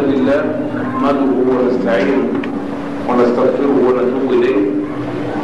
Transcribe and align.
لله 0.00 0.40
نحمده 0.80 1.32
ونستعينه 1.50 2.28
ونستغفره 3.08 3.74
ونتوب 3.86 4.28
إليه. 4.32 4.60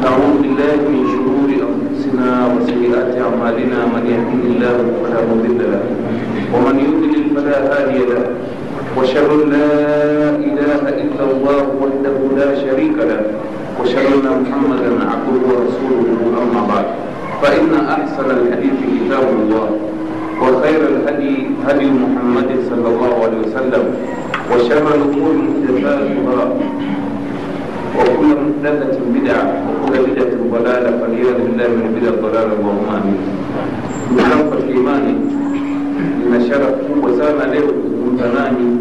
نعوذ 0.03 0.35
بالله 0.43 0.77
من 0.93 1.03
شرور 1.13 1.51
أنفسنا 1.71 2.29
وسيئات 2.53 3.11
أعمالنا 3.25 3.79
من 3.95 4.03
يهده 4.13 4.43
الله 4.51 4.77
فلا 5.01 5.21
مضل 5.31 5.61
له 5.73 5.83
ومن 6.55 6.75
يضلل 6.87 7.25
فلا 7.35 7.57
هادي 7.71 7.99
له. 8.11 8.25
أن 8.97 9.41
لا 9.53 9.73
إله 10.49 10.83
إلا 11.03 11.25
الله 11.33 11.65
وحده 11.83 12.17
لا 12.41 12.49
شريك 12.65 12.97
له. 13.11 13.21
وأشهد 13.77 14.09
أن 14.25 14.27
محمدا 14.43 14.91
عبده 15.11 15.37
ورسوله 15.49 16.09
أما 16.43 16.61
بعد. 16.71 16.87
فإن 17.43 17.71
أحسن 17.97 18.29
الحديث 18.37 18.79
كتاب 18.97 19.27
الله 19.41 19.69
وخير 20.43 20.81
الهدي 20.93 21.35
هدي 21.67 21.87
محمد 22.05 22.51
صلى 22.71 22.89
الله 22.93 23.13
عليه 23.25 23.39
وسلم. 23.45 23.85
وشر 24.52 24.86
الامور 24.96 25.34
محدثاتها 25.34 26.46
وكل 27.98 28.28
محدثة 28.28 28.98
بدعة 29.16 29.44
وكل 29.84 30.00
بدعة 30.12 30.34
ضلالة 30.54 30.90
فالعياذ 31.00 31.38
بالله 31.46 31.68
من 31.80 31.88
بدع 31.96 32.10
الضلالة 32.10 32.54
اللهم 32.60 32.86
آمين. 32.98 33.20
Ndugu 34.12 34.52
katika 34.52 34.74
imani, 34.80 35.14
nina 36.24 36.42
sharafu 36.48 36.74
kubwa 36.86 37.10
sana 37.12 37.54
leo 37.54 37.62
kuzungumza 37.68 38.24
nanyi 38.36 38.78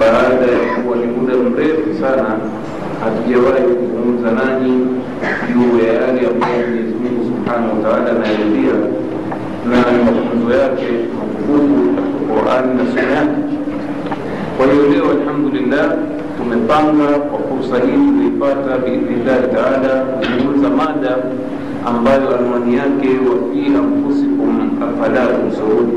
baada 0.00 0.46
ya 0.52 0.82
kuwa 0.84 0.96
ni 0.96 1.06
muda 1.06 1.34
mrefu 1.36 1.88
sana 2.00 2.28
hatujawahi 3.04 3.62
kuzungumza 3.62 4.30
nanyi 4.30 4.86
juu 5.54 5.78
ya 5.86 5.92
yale 5.92 6.20
ambayo 6.30 6.66
Mwenyezi 6.68 6.94
Mungu 7.02 7.22
subhanahu 7.30 7.70
wa 7.76 7.90
taala 7.90 8.10
anayaridhia 8.10 8.74
na 9.70 9.76
mafunzo 10.04 10.50
yake 10.62 10.88
matukufu 11.16 11.74
katika 11.96 12.34
Qurani 12.34 12.70
na 12.78 12.84
sunna 12.90 13.12
yake. 13.16 13.40
kwa 14.57 14.65
hiyo 14.65 14.83
leo 14.93 15.05
alhamdulillah 15.21 15.85
tumepanga 16.37 17.07
kwa 17.19 17.39
fursa 17.39 17.85
hii 17.85 18.11
tuliipata 18.11 18.77
biidhnillahi 18.77 19.47
taala 19.55 20.03
kuzungumza 20.05 20.69
mada 20.69 21.17
ambayo 21.85 22.35
anwani 22.39 22.75
yake 22.75 23.07
wafi 23.29 23.65
anfusikum 23.81 24.69
afala 24.87 25.27
tumsurun, 25.27 25.87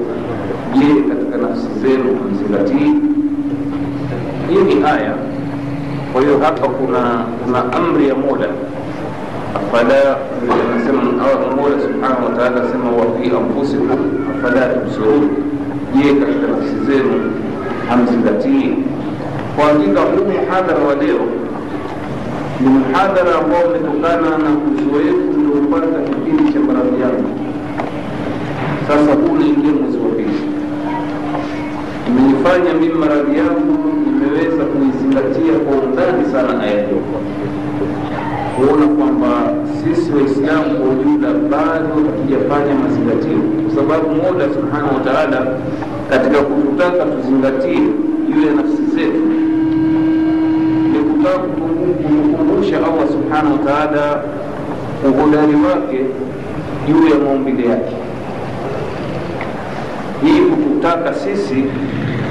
je, 0.78 0.86
katika 1.08 1.36
nafsi 1.36 1.68
zenu 1.82 2.18
hamzingatii? 2.22 2.94
Hii 4.50 4.74
ni 4.74 4.84
aya. 4.84 5.14
Kwa 6.12 6.22
hiyo 6.22 6.38
hapa 6.38 6.68
kuna 6.68 7.24
kuna 7.44 7.72
amri 7.72 8.08
ya 8.08 8.14
Mola 8.14 8.46
afala, 9.56 10.16
anasema 10.74 11.02
Mola 11.56 11.80
subhanahu 11.82 12.24
wa 12.24 12.30
taala 12.38 12.62
asema 12.62 12.90
wafi 12.90 13.30
anfusikum 13.36 13.98
afala 14.38 14.66
tumsurun, 14.66 15.28
je, 15.96 16.14
katika 16.14 16.46
nafsi 16.46 16.76
zenu 16.86 17.32
hamzingatii? 17.90 18.74
Kwa 19.56 19.64
hakika 19.64 20.00
huu 20.00 20.24
mhadhara 20.24 20.84
wa 20.88 20.94
leo 20.94 21.20
ni 22.60 22.68
mhadhara 22.68 23.38
ambao 23.38 23.62
umetokana 23.68 24.30
na 24.38 24.50
uzoefu 24.66 25.30
uliopata 25.40 26.00
kipindi 26.08 26.52
cha 26.52 26.60
maradhi 26.60 27.00
yangu. 27.02 27.30
Sasa 28.88 29.12
huu 29.14 29.32
unaingia 29.34 29.72
mwezi 29.72 29.98
wa 29.98 30.08
pili, 30.16 30.40
imenifanya 32.08 32.74
mimi 32.80 32.94
maradhi 32.94 33.38
yangu 33.38 33.78
nimeweza 34.06 34.64
kuizingatia 34.64 35.58
kwa 35.64 35.76
undani 35.82 36.24
sana 36.32 36.62
aya 36.62 36.86
hiyo, 36.86 37.00
kuona 38.56 38.86
kwamba 38.86 39.28
sisi 39.84 40.12
Waislamu 40.12 40.78
kwa 40.78 40.88
ujumla 40.90 41.28
bado 41.32 41.88
hatujafanya 42.06 42.74
mazingatio, 42.74 43.38
kwa 43.64 43.74
sababu 43.74 44.08
Mola 44.14 44.44
subhanahu 44.54 44.94
wa 44.94 45.00
taala 45.12 45.46
katika 46.10 46.38
kututaka 46.42 47.04
tuzingatie 47.04 47.80
juu 48.28 48.46
ya 48.46 48.52
nafsi 48.54 48.82
zetu 48.94 49.20
ni 50.92 50.98
kutaka 50.98 51.38
kumkumbusha 51.38 52.76
Allah 52.76 53.08
subhanahu 53.12 53.52
wa 53.52 53.72
taala 53.72 54.22
uhodari 55.08 55.54
wake 55.54 56.00
juu 56.88 57.08
ya 57.08 57.18
maumbile 57.24 57.68
yake. 57.68 57.96
Hii 60.24 60.40
kututaka 60.40 61.14
sisi 61.14 61.64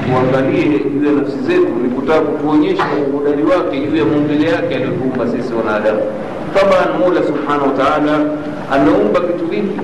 tuangalie 0.08 0.80
juu 0.80 1.06
ya 1.06 1.12
nafsi 1.12 1.38
zetu 1.48 1.68
ni 1.84 1.90
kutaka 1.90 2.22
kutuonyesha 2.22 2.84
uhodari 3.10 3.44
wake 3.44 3.80
juu 3.80 3.96
ya 3.98 4.06
maumbile 4.06 4.50
yake 4.50 4.76
aliyotuumba 4.76 5.28
sisi 5.28 5.54
wanadamu. 5.54 6.00
Taban, 6.54 7.00
Mola 7.00 7.22
subhanahu 7.24 7.68
wa 7.68 7.76
ameumba 8.76 9.20
vitu 9.20 9.46
vingi. 9.46 9.80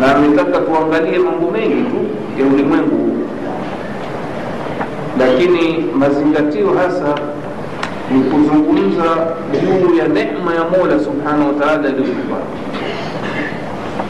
Na 0.00 0.16
ametaka 0.16 0.58
tuangalie 0.58 1.18
mambo 1.18 1.50
mengi 1.50 1.82
tu 1.90 1.96
ya 2.38 2.46
ulimwengu 2.46 3.14
lakini 5.18 5.84
mazingatio 5.98 6.68
hasa 6.74 7.14
ni 8.14 8.20
kuzungumza 8.24 9.04
juu 9.52 9.94
ya 9.94 10.08
neema 10.08 10.54
ya 10.54 10.64
Mola 10.64 10.98
subhanahu 11.04 11.46
wa 11.48 11.54
taala. 11.66 11.88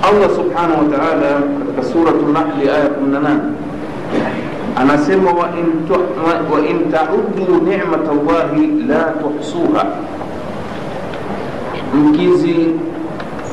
Allah 0.03 0.31
subhanahu 0.37 0.79
wa 0.91 0.99
taala 0.99 1.31
katika 1.59 1.83
suratu 1.93 2.27
Nahli 2.33 2.69
aya 2.69 2.89
18 2.89 3.37
anasema 4.77 5.31
wa 5.33 5.49
in 6.69 6.91
taudu 6.93 7.65
ni'mat 7.65 8.07
llahi 8.27 8.67
la 8.89 9.03
tuhsuha, 9.05 9.85
mkizi 11.95 12.57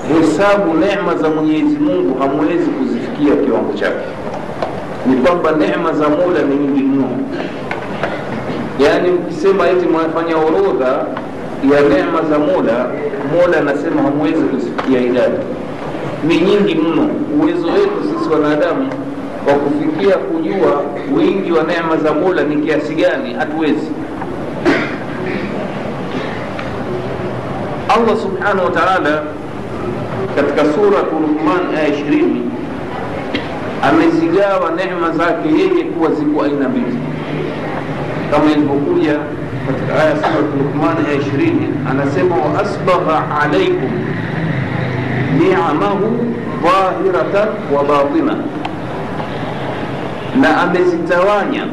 hesabu 0.07 0.74
neema 0.74 1.16
za 1.16 1.29
Mwenyezi 1.29 1.78
Mungu 1.79 2.19
hamwezi 2.19 2.69
kuzifikia 2.69 3.35
kiwango 3.46 3.74
chake 3.74 4.06
ni 5.06 5.16
kwamba 5.16 5.52
neema 5.52 5.94
za 5.94 6.09
Mola 6.09 6.41
ni 6.50 6.56
nyingi 6.56 6.84
mno. 6.84 7.07
Yaani 8.79 9.09
mkisema 9.12 9.69
eti 9.69 9.88
mwafanya 9.88 10.38
orodha 10.38 11.06
ya 11.74 11.81
neema 11.90 12.22
za 12.29 12.40
Mola, 12.40 12.88
Mola 13.34 13.57
anasema 13.59 14.02
hamwezi 14.02 14.41
kuzifikia 14.44 15.02
idadi, 15.02 15.38
ni 16.28 16.38
nyingi 16.38 16.75
mno. 16.75 17.08
Uwezo 17.41 17.68
wetu 17.68 17.97
sisi 18.03 18.29
wanadamu 18.34 18.90
wa 19.47 19.53
kufikia 19.53 20.18
kujua 20.18 20.81
wingi 21.18 21.52
wa 21.52 21.63
neema 21.63 21.97
za 21.97 22.13
Mola 22.13 22.44
ni 22.44 22.56
kiasi 22.56 22.96
gani, 22.96 23.34
hatuwezi. 23.34 23.91
Allah 27.91 28.16
subhanahu 28.18 28.66
wa 28.66 28.72
ta'ala 28.72 29.24
katika 30.35 30.63
suratu 30.74 31.16
Luqman 31.19 31.75
aya 31.75 31.88
ishirini 31.88 32.41
amezigawa 33.84 34.72
neema 34.72 35.12
zake 35.12 35.50
yeye 35.50 35.84
kuwa 35.84 36.12
ziko 36.12 36.44
aina 36.44 36.69
mbili, 36.69 36.97
kama 38.31 38.52
ilivyokuja 38.52 39.16
katika 39.68 40.03
aya 40.03 40.16
suratu 40.16 40.53
Luqman 40.63 41.06
ya 41.06 41.13
ishirini, 41.22 41.68
anasema 41.90 42.35
wa 42.35 42.59
asbagha 42.62 43.24
alaikum 43.41 43.91
ni'amahu 45.40 46.25
dhahiratan 46.63 47.47
wa 47.75 47.84
batina, 47.84 48.35
na 50.41 50.62
amezitawanya 50.62 51.66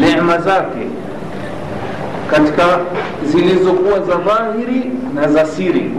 neema 0.00 0.38
zake 0.38 0.86
katika 2.30 2.78
zilizokuwa 3.24 4.00
za 4.00 4.14
dhahiri 4.14 4.90
na 5.14 5.28
za 5.28 5.46
siri 5.46 5.90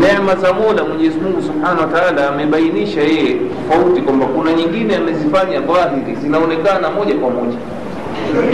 neema 0.00 0.34
za 0.36 0.52
Mola 0.52 0.84
Mwenyezi 0.84 1.18
Mungu 1.20 1.42
Subhanahu 1.42 1.80
wa 1.80 2.28
amebainisha 2.28 3.00
yeye 3.00 3.36
tofauti 3.68 4.00
kwamba 4.02 4.26
kuna 4.26 4.52
nyingine 4.52 4.96
amezifanya 4.96 5.60
dhahiri 5.60 6.14
zinaonekana 6.22 6.90
moja 6.90 7.14
kwa 7.14 7.30
moja 7.30 7.56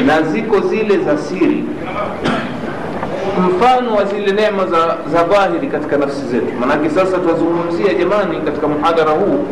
na 0.06 0.22
ziko 0.22 0.60
zile 0.60 0.98
za 0.98 1.18
siri. 1.18 1.64
Mfano 3.48 3.94
wa 3.94 4.04
zile 4.04 4.32
neema 4.32 4.66
za, 4.66 4.96
za 5.12 5.24
dhahiri 5.24 5.66
katika 5.66 5.96
nafsi 5.96 6.26
zetu, 6.26 6.52
manake 6.60 6.90
sasa 6.90 7.18
tunazungumzia 7.18 7.94
jamani, 7.94 8.40
katika 8.44 8.68
mhadhara 8.68 9.10
huu 9.10 9.44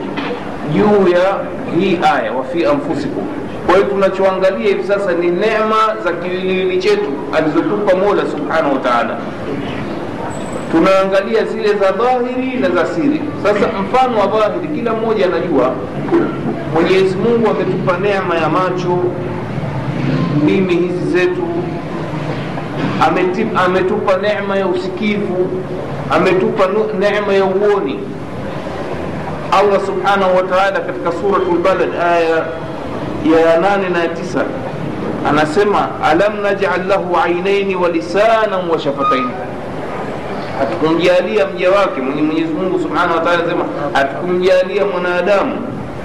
juu 0.74 1.08
ya 1.08 1.36
hii 1.78 1.98
aya 2.14 2.32
wafi 2.32 2.66
anfusikum. 2.66 3.24
Kwa 3.66 3.74
hiyo 3.74 3.86
tunachoangalia 3.88 4.68
hivi 4.68 4.84
sasa 4.84 5.12
ni 5.12 5.30
neema 5.30 5.76
za 6.04 6.12
kiwiliwili 6.12 6.78
chetu 6.78 7.10
alizotupa 7.36 7.96
Mola 7.96 8.22
Subhanahu 8.30 8.74
wa 8.74 8.80
Ta'ala 8.80 9.18
tunaangalia 10.72 11.44
zile 11.44 11.68
za 11.74 11.92
dhahiri 11.92 12.56
na 12.60 12.70
za 12.70 12.86
siri. 12.86 13.20
Sasa 13.42 13.66
mfano 13.82 14.18
wa 14.20 14.26
dhahiri, 14.26 14.68
kila 14.68 14.92
mmoja 14.94 15.26
anajua 15.26 15.74
Mwenyezi 16.74 17.16
Mungu 17.16 17.50
ametupa 17.50 17.98
neema 17.98 18.34
ya 18.34 18.48
macho, 18.48 18.98
ndimi 20.42 20.74
hizi 20.76 21.06
zetu, 21.12 21.42
ametupa 23.66 24.16
neema 24.16 24.56
ya 24.56 24.66
usikivu, 24.66 25.48
ametupa 26.10 26.64
neema 27.00 27.32
ya 27.34 27.44
uoni. 27.44 28.00
Allah 29.52 29.80
subhanahu 29.86 30.36
wa 30.36 30.42
ta'ala 30.42 30.80
katika 30.80 31.12
suratul 31.12 31.58
Balad 31.58 31.94
aya 32.02 32.44
ya 33.32 33.60
nane 33.60 33.88
na 33.88 33.98
ya 33.98 34.08
tisa 34.08 34.44
anasema 35.28 35.88
alam 36.04 36.42
naj'al 36.42 36.86
lahu 36.88 37.16
ainaini 37.16 37.76
wa 37.76 37.88
lisanan 37.88 38.68
wa 38.70 38.78
shafataini. 38.78 39.30
Hatukumjalia 40.58 41.46
mja 41.46 41.70
wake 41.70 42.00
mwenye 42.00 42.22
Mwenyezi 42.22 42.52
Mungu 42.54 42.78
Subhanahu 42.80 43.14
wa 43.14 43.32
anasema 43.32 43.64
hatukumjalia 43.92 44.84
mwanadamu 44.86 45.56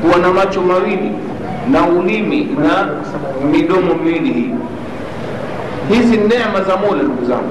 kuwa 0.02 0.18
na 0.20 0.34
macho 0.34 0.62
mawili 0.62 1.12
na 1.72 1.88
ulimi 1.88 2.44
na 2.60 2.88
midomo 3.52 3.94
miwili 3.96 4.34
hii. 4.34 4.52
Hizi 5.90 6.18
neema 6.18 6.62
za 6.68 6.78
mola 6.78 7.04
ndugu 7.04 7.26
zangu. 7.26 7.50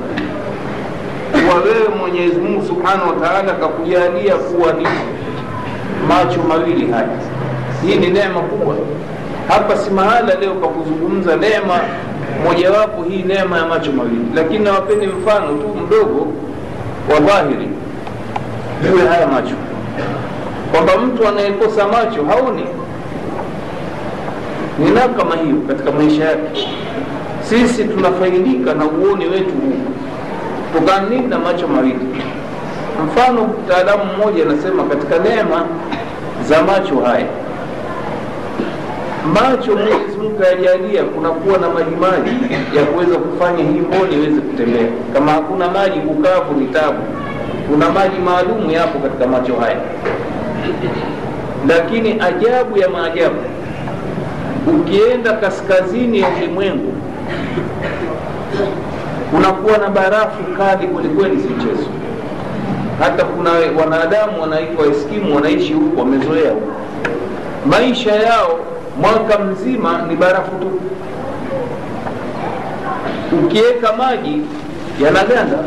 Kuwa 1.32 1.55
wewe 1.62 1.88
mwenyezi 2.00 2.41
mungu 2.41 2.67
subhanahu 2.67 3.09
wataala 3.09 3.53
akakujalia 3.53 4.35
kuwa 4.35 4.73
ni 4.73 4.87
macho 6.09 6.43
mawili 6.49 6.93
haya. 6.93 7.09
Hii 7.87 7.97
ni 7.97 8.06
neema 8.11 8.41
kubwa 8.41 8.75
hapa 9.49 9.77
si 9.77 9.91
mahala 9.91 10.35
leo 10.35 10.55
pa 10.55 10.69
kuzungumza 10.69 11.37
neema 11.37 11.81
mojawapo 12.45 13.03
hii 13.03 13.23
neema 13.23 13.59
ya 13.59 13.67
macho 13.67 13.93
mawili. 13.93 14.25
Lakini 14.35 14.65
nawapeni 14.65 15.06
mfano 15.06 15.47
tu 15.49 15.69
mdogo 15.87 16.27
wa 17.15 17.21
dhahiri 17.21 17.69
juu 18.83 18.99
ya 19.05 19.11
haya 19.12 19.27
macho. 19.27 19.55
Kwamba 20.73 20.99
mtu 20.99 21.29
anayekosa 21.29 21.89
macho 21.89 22.25
haoni. 22.25 22.65
Ni 24.79 24.91
nao 24.91 25.09
kama 25.09 25.37
hiyo 25.37 25.56
katika 25.69 25.93
maisha 25.93 26.25
yake. 26.25 26.69
Sisi 27.43 27.85
tunafaidika 27.85 28.75
na 28.75 28.85
uoni 28.85 29.27
wetu 29.27 29.50
huu. 29.55 29.79
Kutokana 30.73 31.21
na 31.29 31.39
macho 31.39 31.69
mawili. 31.69 32.06
Mfano 33.06 33.47
mtaalamu 33.47 34.05
mmoja 34.05 34.43
anasema 34.43 34.83
katika 34.85 35.19
neema 35.19 35.65
za 36.49 36.62
macho 36.62 37.00
haya 37.00 37.27
macho 39.26 39.73
mwenyezi 39.76 40.17
mungu 40.23 40.38
kayajalia 40.38 41.03
kunakuwa 41.05 41.59
na 41.59 41.69
majimaji 41.69 42.31
ya 42.76 42.85
kuweza 42.85 43.17
kufanya 43.19 43.59
hii 43.65 43.81
mboni 43.81 44.15
iweze 44.15 44.41
kutembea. 44.41 44.87
Kama 45.15 45.32
hakuna 45.32 45.70
maji 45.70 46.00
kukavu 46.00 46.61
ni 46.61 46.67
tabu. 46.67 46.99
Kuna 47.70 47.91
maji 47.91 48.19
maalumu 48.19 48.70
yapo 48.70 48.99
katika 48.99 49.26
macho 49.26 49.55
haya. 49.56 49.76
Lakini 51.69 52.20
ajabu 52.20 52.79
ya 52.79 52.88
maajabu 52.88 53.37
ukienda 54.67 55.32
kaskazini 55.32 56.21
ya 56.21 56.29
ulimwengu 56.29 56.93
kunakuwa 59.31 59.79
na 59.79 59.88
barafu 59.91 60.44
kali 60.59 60.87
kwelikweli 60.87 61.37
si 61.43 61.49
hata 63.00 63.25
kuna 63.25 63.50
wanadamu 63.81 64.41
wanaitwa 64.41 64.87
eskimu 64.87 65.35
wanaishi 65.37 65.73
huku 65.73 66.00
wamezoea 66.00 66.53
maisha 67.67 68.12
yao 68.12 68.59
mwaka 69.00 69.39
mzima 69.39 70.03
ni 70.09 70.17
barafu 70.17 70.50
tu. 70.61 70.81
Ukiweka 73.45 73.93
maji 73.93 74.41
yanaganda 75.05 75.59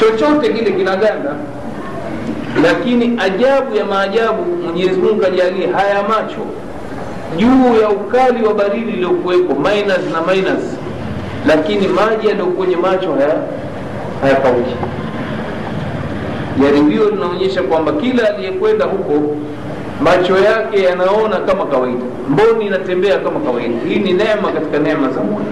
chochote 0.00 0.52
kile 0.52 0.72
kinaganda. 0.72 1.30
Lakini 2.62 3.18
ajabu 3.20 3.76
ya 3.76 3.84
maajabu 3.84 4.42
mwenyezi 4.64 5.00
mungu 5.00 5.24
ajalie 5.26 5.66
haya 5.66 6.02
macho 6.02 6.46
juu 7.36 7.80
ya 7.82 7.88
ukali 7.88 8.44
wa 8.46 8.54
baridi 8.54 8.90
iliyokuwepo 8.92 9.54
minus 9.54 9.98
na 10.12 10.32
minus. 10.34 10.64
Lakini 11.46 11.88
maji 11.88 12.26
yaliyo 12.28 12.46
kwenye 12.46 12.76
macho 12.76 13.14
haya 13.14 13.34
hayakauki. 14.22 14.74
Jaribio 16.62 17.10
linaonyesha 17.10 17.62
kwamba 17.62 17.92
kila 17.92 18.34
aliyekwenda 18.34 18.84
huko 18.84 19.36
macho 20.02 20.38
yake 20.38 20.82
yanaona 20.82 21.36
kama 21.36 21.66
kawaida. 21.66 22.04
Mboni 22.28 22.66
inatembea 22.66 23.18
kama 23.18 23.40
kawaida. 23.40 23.74
Hii 23.88 23.96
ni 23.98 24.12
neema 24.12 24.52
katika 24.52 24.78
neema 24.78 25.08
za 25.10 25.20
mola 25.20 25.44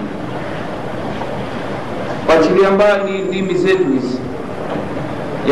pachilia 2.27 2.71
mbali 2.71 3.17
ndimi 3.19 3.53
zetu 3.53 3.83
hizi. 3.83 4.19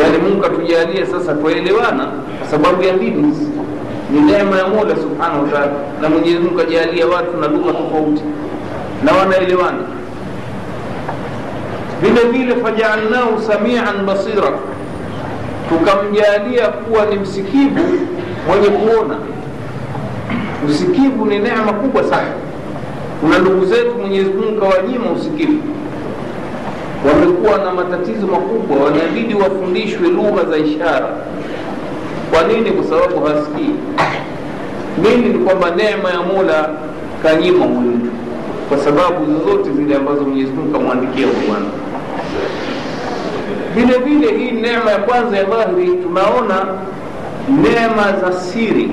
Yaani 0.02 0.18
mungu 0.18 0.46
atujalie 0.46 1.06
sasa 1.06 1.34
twaelewana 1.34 2.08
kwa 2.40 2.48
sababu 2.52 2.84
ya 2.84 2.94
ndimi 2.94 3.28
hizi. 3.28 3.48
Ni 4.14 4.20
neema 4.22 4.58
ya 4.58 4.68
mola 4.68 4.96
subhanahu 4.96 5.44
wataala 5.44 5.72
na 6.02 6.10
mwenyezi 6.10 6.40
mungu 6.40 6.60
ajalia 6.60 7.08
watu 7.08 7.38
na 7.38 7.48
lugha 7.48 7.74
tofauti. 7.74 8.22
Na 9.04 9.12
wanaelewana. 9.14 9.78
Vile 12.02 12.22
vile 12.32 12.56
fajaalnahu 12.56 13.42
samian 13.42 14.06
basira. 14.06 14.52
Tukamjalia 15.70 16.68
kuwa 16.68 17.06
ni 17.06 17.16
msikivu 17.16 17.80
mwenye 18.48 18.70
kuona. 18.70 19.16
Usikivu 20.70 21.26
ni 21.26 21.40
neema 21.40 21.74
kubwa 21.74 22.04
sana. 22.04 22.32
Kuna 23.22 23.40
ndugu 23.40 23.66
zetu 23.66 23.96
mwenyezi 24.02 24.30
mungu 24.30 24.62
kawanyima 24.62 25.12
usikivu. 25.12 25.62
Wamekuwa 27.08 27.58
na 27.58 27.72
matatizo 27.74 28.28
makubwa 28.28 28.78
wanabidi 28.86 29.34
wafundishwe 29.34 30.10
lugha 30.10 30.44
za 30.46 30.58
ishara. 30.58 31.10
Kwa 32.32 32.44
nini? 32.44 32.72
Kwa 32.72 32.84
sababu 32.86 33.26
hasikii 33.26 33.76
Mimi 34.98 35.30
ni 35.30 35.40
kwamba 35.46 35.72
neema 35.76 36.10
ya 36.10 36.22
mola 36.22 36.70
kanyima 37.24 37.66
huyu 37.66 37.82
mtu 37.82 38.12
kwa 38.70 38.78
sababu 38.78 39.26
zozote 39.26 39.72
zile 39.72 39.96
ambazo 39.96 40.22
mwenyezi 40.22 40.52
mungu 40.52 40.72
kamwandikia 40.72 41.28
bwana. 41.48 41.66
Vile 43.76 43.98
vile 43.98 44.38
hii 44.38 44.52
neema 44.52 44.92
ya 44.92 44.98
kwanza 44.98 45.38
ya 45.38 45.44
dhahiri 45.44 45.88
tunaona 46.04 46.66
neema 47.50 48.14
za 48.22 48.32
siri 48.40 48.92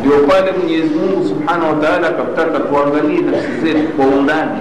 ndio 0.00 0.18
pale 0.28 0.52
mwenyezi 0.52 0.94
mungu 0.94 1.28
subhanahu 1.28 1.66
wa 1.68 1.74
akataka 2.08 2.58
tuangalie 2.60 3.20
nafsi 3.20 3.60
zetu 3.64 3.88
kwa 3.88 4.06
undani. 4.06 4.58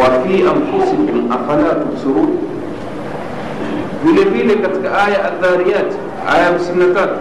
Wa 0.00 0.04
fi 0.04 0.34
anfusikum 0.42 1.32
afala 1.32 1.74
tubsirun. 1.74 2.28
Vile 4.04 4.24
vile 4.24 4.54
katika 4.54 5.04
aya 5.04 5.24
adhariyat 5.24 5.92
aya 6.34 6.44
hamsini 6.44 6.78
na 6.78 6.94
tatu 6.94 7.14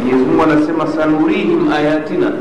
mwenyezi 0.00 0.42
anasema 0.42 0.86
sanurihim 0.86 1.72
ayatina 1.72 2.32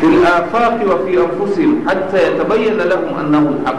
fi 0.00 0.06
lafaqi 0.06 0.84
wa 0.86 0.98
fi 1.06 1.16
anfusihim 1.16 1.84
hata 1.86 2.18
yatabayana 2.18 2.84
lahum 2.84 3.18
annahu 3.20 3.48
lhaq 3.64 3.76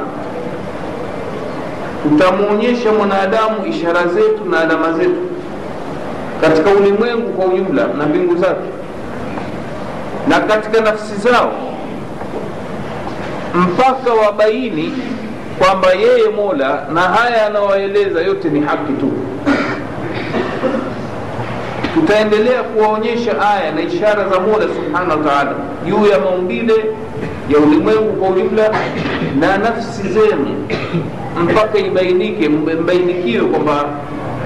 tutamwonyesha 2.03 2.91
mwanadamu 2.91 3.65
ishara 3.69 4.07
zetu 4.07 4.45
na 4.51 4.59
alama 4.59 4.93
zetu 4.93 5.15
katika 6.43 6.69
ulimwengu 6.69 7.29
kwa 7.29 7.45
ujumla 7.45 7.87
na 7.87 8.05
mbingu 8.05 8.35
zake 8.35 8.69
na 10.27 10.39
katika 10.39 10.81
nafsi 10.81 11.15
zao 11.15 11.51
mpaka 13.55 14.13
wabaini 14.25 14.93
kwamba 15.59 15.93
yeye 15.93 16.29
mola 16.35 16.85
na 16.93 17.01
haya 17.01 17.45
anawaeleza 17.47 18.21
yote 18.21 18.49
ni 18.49 18.59
haki 18.61 18.93
tu. 18.93 19.11
Tutaendelea 21.93 22.63
kuwaonyesha 22.63 23.31
aya 23.53 23.71
na 23.71 23.81
ishara 23.81 24.29
za 24.29 24.39
mola 24.39 24.65
subhanahu 24.75 25.09
wa 25.25 25.31
taala 25.31 25.53
juu 25.87 26.05
ya 26.07 26.19
maumbile 26.19 26.73
ya 27.49 27.57
ulimwengu 27.59 28.13
kwa 28.13 28.29
ujumla 28.29 28.69
na 29.39 29.57
nafsi 29.57 30.07
zenu 30.09 30.67
mpaka 31.43 31.77
ibainike 31.79 32.49
mbainikiwe 32.49 33.43
kwamba 33.45 33.85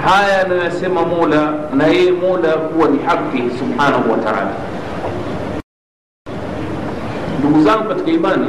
haya 0.05 0.45
anayosema 0.45 1.01
mola 1.05 1.53
na 1.73 1.87
yeye 1.87 2.11
mola 2.11 2.49
kuwa 2.53 2.89
ni 2.89 2.97
haki 2.99 3.43
subhanahu 3.59 4.11
wa 4.11 4.17
taala. 4.17 4.51
Ndugu 7.39 7.63
zangu 7.63 7.89
katika 7.89 8.11
imani 8.11 8.47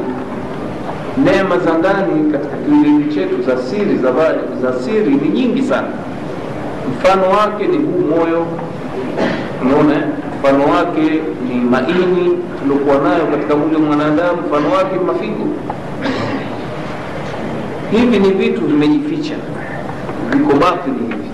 neema 1.25 1.59
za 1.59 1.73
ndani 1.79 2.33
katika 2.33 2.57
kiwiliwili 2.57 3.15
chetu 3.15 3.43
za 3.43 3.57
siri 3.63 3.97
za, 3.99 4.13
za 4.63 4.73
siri 4.81 5.11
ni 5.11 5.29
nyingi 5.29 5.63
sana. 5.63 5.89
Mfano 6.93 7.31
wake 7.31 7.67
ni 7.67 7.77
huu 7.79 8.17
moyo. 8.17 8.47
Unaona 9.63 10.07
mfano 10.41 10.65
wake 10.67 11.21
ni 11.49 11.55
maini 11.61 12.39
tuliokuwa 12.61 12.99
nayo 12.99 13.27
katika 13.27 13.57
mwili 13.57 13.75
wa 13.77 13.83
mwanadamu 13.83 14.43
mfano 14.47 14.71
wake 14.75 14.97
mafigo. 15.07 15.47
Hivi 17.91 18.19
ni 18.19 18.31
vitu 18.31 18.61
vimejificha 18.67 19.35
viko 20.33 20.53
batini 20.57 20.99
hivi 20.99 21.28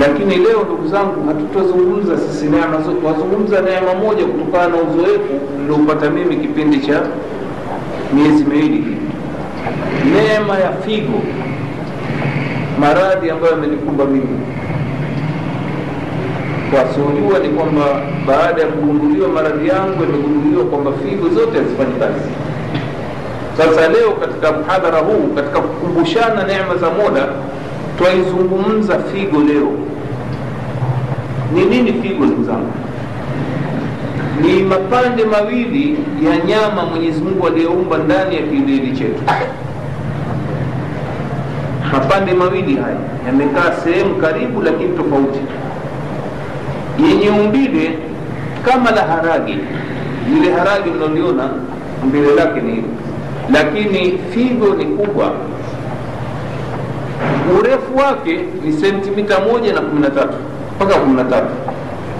lakini 0.00 0.36
leo 0.36 0.64
ndugu 0.64 0.88
zangu 0.88 1.26
hatutazungumza 1.28 2.18
sisi 2.18 2.46
neema 2.46 2.80
zote 2.82 3.06
wazungumza 3.06 3.60
neema 3.60 3.94
moja 3.94 4.24
kutokana 4.24 4.68
na 4.68 4.76
uzoefu 4.82 5.32
niliopata 5.58 6.10
mimi 6.10 6.36
kipindi 6.36 6.78
cha 6.78 7.02
miezi 8.14 8.44
miwili 8.44 8.96
neema 10.14 10.58
ya 10.58 10.72
figo 10.72 11.20
maradhi 12.80 13.30
ambayo 13.30 13.52
yamenikumba 13.52 14.04
mimi. 14.04 14.40
Wasiojua 16.76 17.38
ni 17.38 17.48
kwamba 17.48 17.82
baada 18.26 18.62
ya 18.62 18.68
kugunduliwa 18.68 19.28
maradhi 19.28 19.68
yangu 19.68 20.02
yamegunduliwa 20.02 20.64
kwamba 20.64 20.90
figo 20.92 21.28
zote 21.28 21.58
hazifanyi 21.58 21.94
kazi. 22.00 22.30
Sasa 23.56 23.88
leo 23.88 24.10
katika 24.12 24.52
mhadhara 24.52 24.98
huu 24.98 25.28
katika 25.34 25.60
kukumbushana 25.60 26.42
neema 26.46 26.76
za 26.76 26.90
mola 26.90 27.28
twaizungumza 27.98 28.98
figo 28.98 29.42
leo. 29.42 29.68
Ni 31.54 31.64
nini 31.64 31.92
figo 31.92 32.26
ndugu 32.26 32.44
ni 34.40 34.62
mapande 34.62 35.24
mawili 35.24 35.98
ya 36.24 36.36
nyama 36.36 36.84
mwenyezi 36.86 37.20
mungu 37.22 37.46
aliyoumba 37.46 37.98
ndani 37.98 38.36
ya 38.36 38.42
kiwiliwili 38.42 38.96
chetu. 38.96 39.22
Mapande 41.92 42.32
mawili 42.34 42.76
haya 42.76 42.96
yamekaa 43.26 43.72
sehemu 43.84 44.14
karibu 44.14 44.62
lakini 44.62 44.96
tofauti. 44.96 45.38
Yenye 47.08 47.30
umbile 47.30 47.98
kama 48.64 48.90
la 48.90 49.02
haragi. 49.02 49.58
Lile 50.34 50.52
haragi 50.52 50.90
mnaliona 50.90 51.50
umbile 52.02 52.34
lake 52.34 52.60
ni 52.60 52.70
hili 52.70 52.84
lakini 53.52 54.18
figo 54.30 54.74
ni 54.74 54.84
kubwa 54.84 55.32
urefu 57.60 57.96
wake 57.96 58.40
ni 58.64 58.72
sentimita 58.72 59.40
moja 59.40 59.72
na 59.72 59.80
kumi 59.80 60.00
na 60.00 60.10
tatu 60.10 60.34
mpaka 60.76 60.94
kumi 60.94 61.16
na 61.16 61.24
tatu 61.24 61.52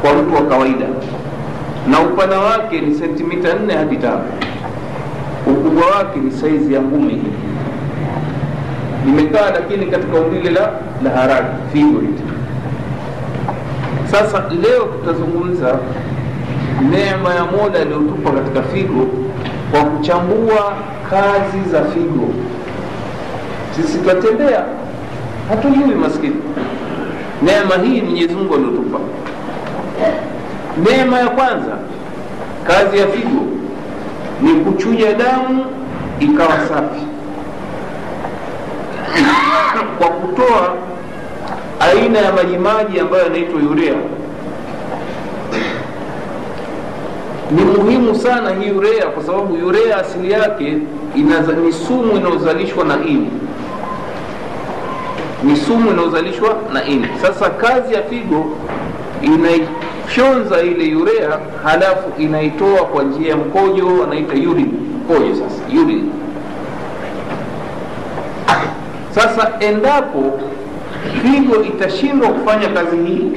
kwa 0.02 0.12
mtu 0.14 0.35
wa 0.35 0.43
kawaida. 0.43 0.87
Na 1.90 2.00
upana 2.00 2.40
wake 2.40 2.81
ni 2.81 2.95
sentimita 2.95 3.54
nne 3.54 3.75
hadi 3.75 3.97
tano. 3.97 4.25
Ukubwa 5.47 5.87
wake 5.87 6.21
ni 6.21 6.31
saizi 6.31 6.75
ya 6.75 6.81
ngumi 6.81 7.23
limekaa 9.07 9.50
lakini 9.50 9.87
katika 9.87 10.16
umbile 10.19 10.50
la, 10.50 10.71
la 11.04 11.11
haragi 11.11 11.49
figo 11.73 12.00
hili 12.00 12.14
sasa 14.11 14.43
leo 14.62 14.83
tutazungumza 14.85 15.78
neema 16.90 17.35
ya 17.35 17.45
mola 17.45 17.81
aliyotupa 17.81 18.31
katika 18.31 18.62
figo 18.62 19.07
kwa 19.71 19.81
kuchambua 19.85 20.73
kazi 21.11 21.71
za 21.73 21.83
figo. 21.85 22.28
Sisi 23.76 23.99
twatembea 23.99 24.64
hatujui 25.49 25.95
maskini. 25.95 26.37
Neema 27.43 27.75
hii 27.85 28.01
mwenyezi 28.03 28.35
mungu 28.35 28.55
aliotupa 28.55 28.99
neema 30.85 31.19
ya 31.19 31.29
kwanza 31.29 31.77
kazi 32.67 32.99
ya 32.99 33.07
figo 33.07 33.43
ni 34.43 34.55
kuchuja 34.55 35.13
damu 35.15 35.65
ikawa 36.21 36.51
safi. 36.69 37.07
Kwa 39.99 40.09
kutoa 40.09 40.75
aina 41.81 42.19
ya 42.19 42.33
majimaji 42.33 43.01
ambayo 43.01 43.23
yanaitwa 43.25 43.61
urea. 43.73 43.95
Ni 47.51 47.65
muhimu 47.65 48.15
sana 48.15 48.51
hii 48.51 48.71
urea 48.71 49.07
kwa 49.07 49.25
sababu 49.25 49.67
urea 49.67 49.97
asili 49.97 50.31
yake 50.33 50.79
ni 51.65 51.73
sumu 51.73 52.17
inayozalishwa 52.17 52.85
na 52.85 52.95
ini 53.07 53.31
ni 55.45 55.57
sumu 55.57 55.91
inayozalishwa 55.91 56.57
na 56.73 56.85
ini. 56.85 57.09
Sasa 57.23 57.51
kazi 57.51 57.95
ya 57.95 58.03
figo 58.03 58.47
inaifyonza 59.23 60.63
ile 60.63 60.97
urea 60.97 61.39
halafu 61.65 62.23
inaitoa 62.23 62.85
kwa 62.85 63.03
njia 63.05 63.29
ya 63.29 63.37
mkojo 63.37 64.05
anaita 64.05 64.35
mkojo 64.35 65.35
sasa 65.35 65.63
urine. 65.83 66.05
Sasa 69.11 69.53
endapo 69.61 70.41
figo 71.23 71.63
itashindwa 71.65 72.29
kufanya 72.29 72.69
kazi 72.69 72.97
hii 72.97 73.31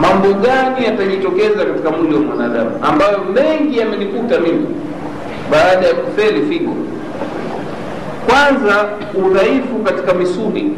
mambo 0.00 0.28
gani 0.34 0.84
yatajitokeza 0.86 1.64
katika 1.64 1.90
mwili 1.90 2.14
wa 2.14 2.20
mwanadamu 2.20 2.70
ambayo 2.82 3.18
mengi 3.18 3.78
yamenikuta 3.78 4.40
mimi 4.40 4.66
baada 5.50 5.86
ya 5.86 5.94
kufeli 5.94 6.46
figo 6.46 6.72
kwanza 8.26 8.84
udhaifu 9.26 9.74
katika 9.84 10.14
misuli. 10.14 10.72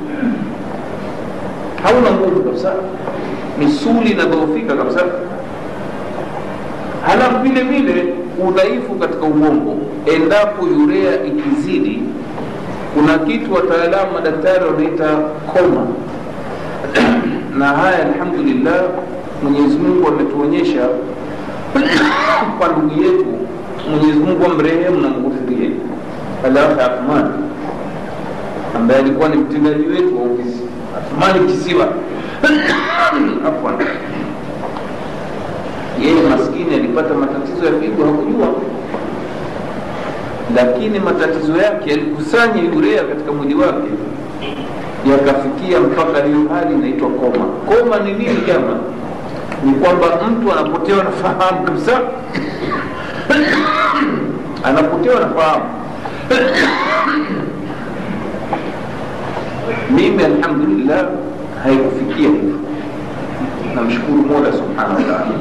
Hauna 1.83 2.11
nguvu 2.11 2.43
kabisa. 2.43 2.73
Misuli 3.59 4.11
inadhoofika 4.11 4.75
kabisa. 4.77 5.01
Halafu 7.07 7.39
vile 7.43 7.63
vile 7.63 8.15
udhaifu 8.49 8.95
katika 8.95 9.23
ubongo. 9.27 9.77
Endapo 10.07 10.65
urea 10.85 11.25
ikizidi 11.25 12.03
kuna 12.95 13.19
kitu 13.19 13.55
wataalamu 13.55 14.13
madaktari 14.13 14.65
wanaita 14.65 15.07
koma. 15.53 15.87
Na 17.59 17.67
haya 17.67 18.07
alhamdulillah 18.07 18.83
mwenyezi 19.43 19.79
mungu 19.79 20.09
ametuonyesha 20.09 20.89
kwa 22.59 22.69
ndugu 22.69 23.03
yetu 23.03 23.27
mwenyezi 23.91 24.19
mungu 24.19 24.45
amrehemu 24.45 25.01
na 25.01 25.09
mghufirie 25.09 25.71
alafu 26.45 26.81
Athman 26.81 27.33
ambaye 28.77 29.01
alikuwa 29.01 29.29
ni 29.29 29.37
mtendaji 29.37 29.87
wetu 29.87 30.17
wa 30.19 30.23
ofisi. 30.33 30.63
Athmani 30.99 31.53
kisiwa. 31.53 31.87
Afwan 33.49 33.75
yeye 36.03 36.23
maskini 36.23 36.75
alipata 36.75 37.15
matatizo 37.15 37.67
ya 37.67 37.73
figo 37.81 38.05
hakujua. 38.05 38.49
Lakini 40.57 40.99
matatizo 40.99 41.57
yake 41.57 41.91
yalikusanya 41.91 42.63
urea 42.77 43.05
katika 43.05 43.33
mwili 43.33 43.55
wake. 43.55 43.89
Yakafikia 45.11 45.81
mpaka 45.81 46.25
hiyo 46.25 46.39
hali 46.55 46.75
inaitwa 46.75 47.09
koma. 47.11 47.45
Koma 47.69 47.99
ni 47.99 48.13
nini 48.13 48.39
jama? 48.47 48.77
Ni 49.65 49.73
kwamba 49.73 50.07
mtu 50.31 50.53
anapotewa 50.53 51.05
na 51.05 51.11
fahamu 51.11 51.65
kabisa. 51.65 52.01
Anapotewa 54.65 55.21
na 55.21 55.29
fahamu 55.29 55.65
mimi 59.91 60.23
alhamdulillah 60.25 61.09
haikufikia. 61.65 62.29
Hivyo 62.29 62.55
namshukuru 63.75 64.23
mola 64.23 64.53
subhanahu 64.53 64.95
wataala 64.97 65.35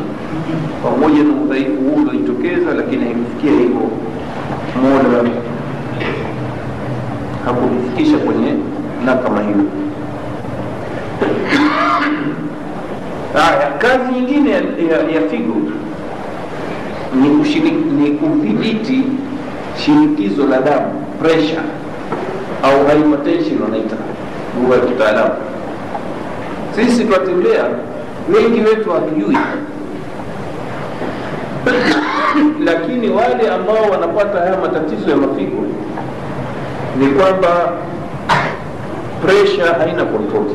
pamoja 0.83 1.23
na 1.23 1.33
udhaifu 1.43 1.81
huu 1.81 2.01
uliojitokeza 2.01 2.73
lakini 2.73 3.03
haikufikia 3.05 3.51
hivyo. 3.51 3.81
Mola 4.81 5.29
hakunifikisha 7.45 8.17
kwenye 8.17 8.53
na 9.05 9.15
kama 9.15 9.41
hiyo. 9.41 9.55
Haya 13.33 13.71
kazi 13.77 14.11
nyingine 14.13 14.49
ya, 14.49 14.57
ya, 14.59 14.97
ya 15.15 15.29
figo 15.29 15.55
ni, 17.21 17.29
ni 17.71 18.11
kudhibiti 18.11 19.03
shinikizo 19.85 20.45
la 20.47 20.59
damu 20.61 21.05
pressure 21.21 21.61
au 22.63 22.85
hypertension 22.87 23.61
wanaita. 23.61 23.95
Lugha 24.61 24.75
ya 24.75 24.81
kitaalamu. 24.81 25.33
Sisi 26.75 27.03
twatembea 27.05 27.65
wengi 28.35 28.61
wetu 28.61 28.91
hatujui. 28.91 29.37
Lakini 32.65 33.09
wale 33.09 33.49
ambao 33.49 33.89
wanapata 33.91 34.39
haya 34.39 34.57
matatizo 34.57 35.09
ya 35.09 35.15
mafigo 35.17 35.63
ni 36.99 37.07
kwamba 37.07 37.73
presha 39.25 39.65
haina 39.73 40.05
control. 40.05 40.45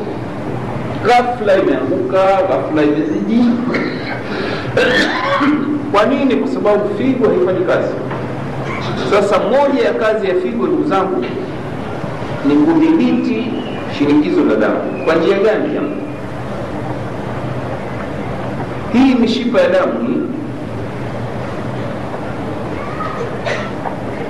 Ghafla 1.05 1.57
imeanguka 1.57 2.17
ghafla 2.23 2.83
imezidi. 2.83 3.43
Kwa 5.91 6.05
nini? 6.05 6.35
Kwa 6.35 6.47
sababu 6.47 6.95
figo 6.97 7.27
haifanyi 7.29 7.65
kazi 7.65 7.93
sasa 9.13 9.39
moja 9.39 9.81
ya 9.85 9.93
kazi 9.93 10.27
ya 10.27 10.35
figo 10.35 10.67
ndugu 10.67 10.89
zangu 10.89 11.25
ni 12.47 12.55
kudhibiti 12.55 13.51
shinikizo 13.97 14.43
la 14.43 14.55
damu. 14.55 15.05
Kwa 15.05 15.15
njia 15.15 15.37
gani 15.39 15.73
jamu 15.73 15.95
hii 18.93 19.15
mishipa 19.15 19.61
ya 19.61 19.69
damu 19.69 20.29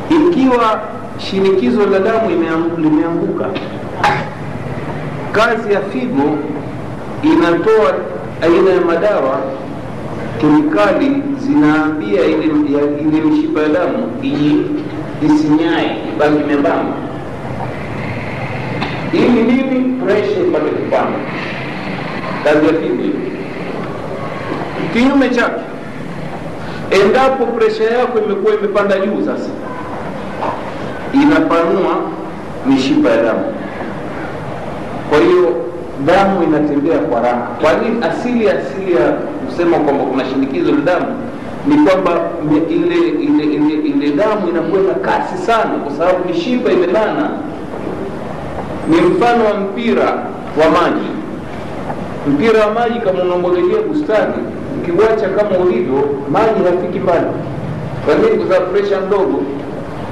ikiwa 0.09 0.81
shinikizo 1.17 1.85
la 1.85 1.99
damu 1.99 2.29
limeanguka 2.77 3.45
kazi 5.31 5.73
ya 5.73 5.81
figo 5.81 6.37
inatoa 7.23 7.93
aina 8.41 8.69
ya 8.71 8.81
madawa 8.81 9.39
kemikali 10.43 11.23
zinaambia 11.39 12.21
ile, 12.25 13.21
mishipa 13.25 13.61
ya 13.61 13.67
damu 13.69 14.11
isinyae 15.25 15.97
ibaki 16.15 16.43
membamba. 16.47 16.93
Ili 19.13 19.29
nini 19.43 19.99
presha 20.05 20.39
ipate 20.41 20.65
kupanda 20.69 21.19
kazi 22.43 22.65
ya 22.67 22.73
figo 22.73 23.03
kinyume 24.93 25.29
chake. 25.29 25.61
Endapo 26.91 27.45
presha 27.45 27.83
yako 27.83 28.19
imekuwa 28.19 28.53
imepanda 28.53 28.99
juu 28.99 29.25
sasa 29.25 29.49
inapanua 31.13 31.95
mishipa 32.65 33.09
ya 33.09 33.23
damu. 33.23 33.45
Kwa 35.09 35.19
hiyo 35.19 35.55
damu 36.05 36.43
inatembea 36.43 36.97
kwa 36.99 37.21
raha. 37.21 37.47
Kwa 37.61 37.73
nini? 37.73 38.05
Asili 38.05 38.49
asili 38.49 38.93
ya 38.95 39.13
kusema 39.53 39.77
kwamba 39.77 40.03
kuna 40.03 40.25
shinikizo 40.25 40.71
la 40.71 40.81
damu 40.81 41.05
ni 41.67 41.75
kwamba 41.75 42.11
ile 42.69 42.95
ile, 42.95 43.43
ile 43.43 43.73
ile 43.83 44.11
damu 44.11 44.49
inakwenda 44.49 44.93
kasi 44.93 45.37
sana 45.37 45.69
kwa 45.83 45.93
sababu 45.93 46.27
mishipa 46.29 46.71
imebana. 46.71 47.29
Ni 48.89 49.01
mfano 49.01 49.45
wa 49.45 49.53
mpira 49.53 50.05
wa 50.61 50.69
maji. 50.69 51.07
Mpira 52.27 52.65
wa 52.67 52.73
maji 52.73 52.99
kama 52.99 53.23
unamwagilia 53.23 53.81
bustani 53.81 54.33
ukiwacha 54.81 55.29
kama 55.29 55.57
ulivyo 55.65 56.09
maji 56.31 56.63
hafiki 56.71 56.99
mbali. 56.99 57.25
Kwa 58.05 58.15
nini? 58.15 58.43
Kwa 58.45 58.53
sababu 58.55 58.71
presha 58.73 59.01
mdogo 59.01 59.43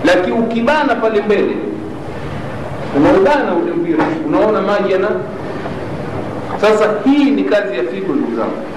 lakini 0.05 0.39
ukibana 0.39 0.95
pale 0.95 1.21
mbele 1.21 1.55
unaubana 2.97 3.53
ule 3.63 3.71
mpira 3.71 4.05
unaona 4.27 4.61
maji 4.61 4.91
yana. 4.93 5.07
Sasa 6.61 6.85
hii 7.05 7.31
ni 7.31 7.43
kazi 7.43 7.77
ya 7.77 7.83
figo 7.83 8.13
ndugu 8.13 8.35
zangu 8.35 8.70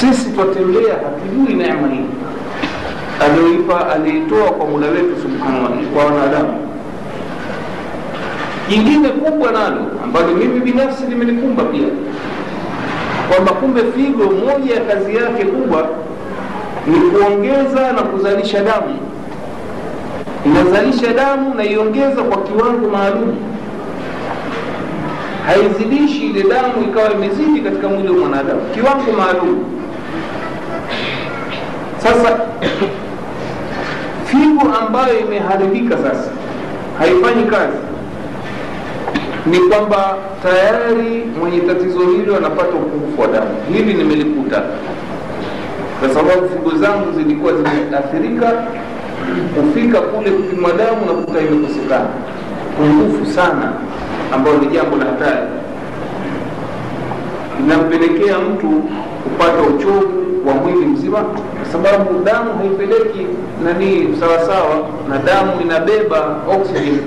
sisi 0.00 0.30
twatembea 0.30 0.94
hatujui 0.94 1.54
neema 1.54 1.88
hii 1.88 2.06
aliyoipa 3.24 3.90
aliitoa 3.92 4.50
kwa 4.50 4.66
mula 4.66 4.86
wetu 4.86 5.16
subhanahu 5.22 5.86
kwa 5.94 6.04
wanadamu. 6.04 6.54
Jingine 8.68 9.08
kubwa 9.08 9.52
nalo 9.52 9.80
ambalo 10.04 10.26
mimi 10.34 10.60
binafsi 10.60 11.06
limenikumba 11.06 11.64
pia 11.64 11.86
kwamba 13.30 13.52
kumbe 13.52 13.80
figo 13.96 14.24
moja 14.24 14.74
ya 14.74 14.80
kazi 14.80 15.16
yake 15.16 15.44
kubwa 15.44 15.88
ni 16.86 17.00
kuongeza 17.00 17.92
na 17.92 18.02
kuzalisha 18.02 18.62
damu. 18.62 18.96
Inazalisha 20.46 21.12
damu 21.12 21.54
na 21.54 21.64
iongeza 21.64 22.22
kwa 22.22 22.42
kiwango 22.42 22.88
maalum. 22.90 23.36
Haizidishi 25.46 26.26
ile 26.26 26.42
damu 26.42 26.82
ikawa 26.90 27.12
imezidi 27.12 27.60
katika 27.60 27.88
mwili 27.88 28.08
wa 28.08 28.14
mwanadamu. 28.18 28.60
Kiwango 28.74 29.12
maalum 29.18 29.79
sasa 32.14 32.36
figo 34.24 34.74
ambayo 34.80 35.20
imeharibika 35.20 35.96
sasa 35.96 36.30
haifanyi 36.98 37.44
kazi 37.44 37.76
ni 39.46 39.58
kwamba 39.58 40.16
tayari 40.42 41.24
mwenye 41.40 41.60
tatizo 41.60 41.98
hilo 41.98 42.36
anapata 42.36 42.68
upungufu 42.74 43.20
wa 43.22 43.26
damu. 43.28 43.50
Hili 43.72 43.94
nimelikuta 43.94 44.62
kwa 46.00 46.08
sababu 46.08 46.48
figo 46.48 46.76
zangu 46.78 47.12
zilikuwa 47.18 47.52
zimeathirika 47.52 48.52
kufika 49.54 50.00
kule 50.00 50.30
kupimwa 50.30 50.72
damu 50.72 51.06
na 51.06 51.12
kuta 51.12 51.40
imekosekana. 51.40 52.06
Pungufu 52.76 53.26
sana 53.34 53.72
ambayo 54.34 54.58
ni 54.58 54.66
jambo 54.66 54.96
la 54.96 55.04
hatari. 55.04 55.46
Inampelekea 57.64 58.38
mtu 58.38 58.82
kupata 59.30 59.62
uchovu 59.74 60.48
wa 60.48 60.54
mwili 60.54 60.86
mzima 60.86 61.18
kwa 61.20 61.66
sababu 61.72 62.24
damu 62.24 62.50
haipeleki 62.58 63.26
nani 63.64 64.16
sawasawa 64.20 64.88
na 65.08 65.18
damu 65.18 65.52
inabeba 65.62 66.36
oxygen 66.56 66.98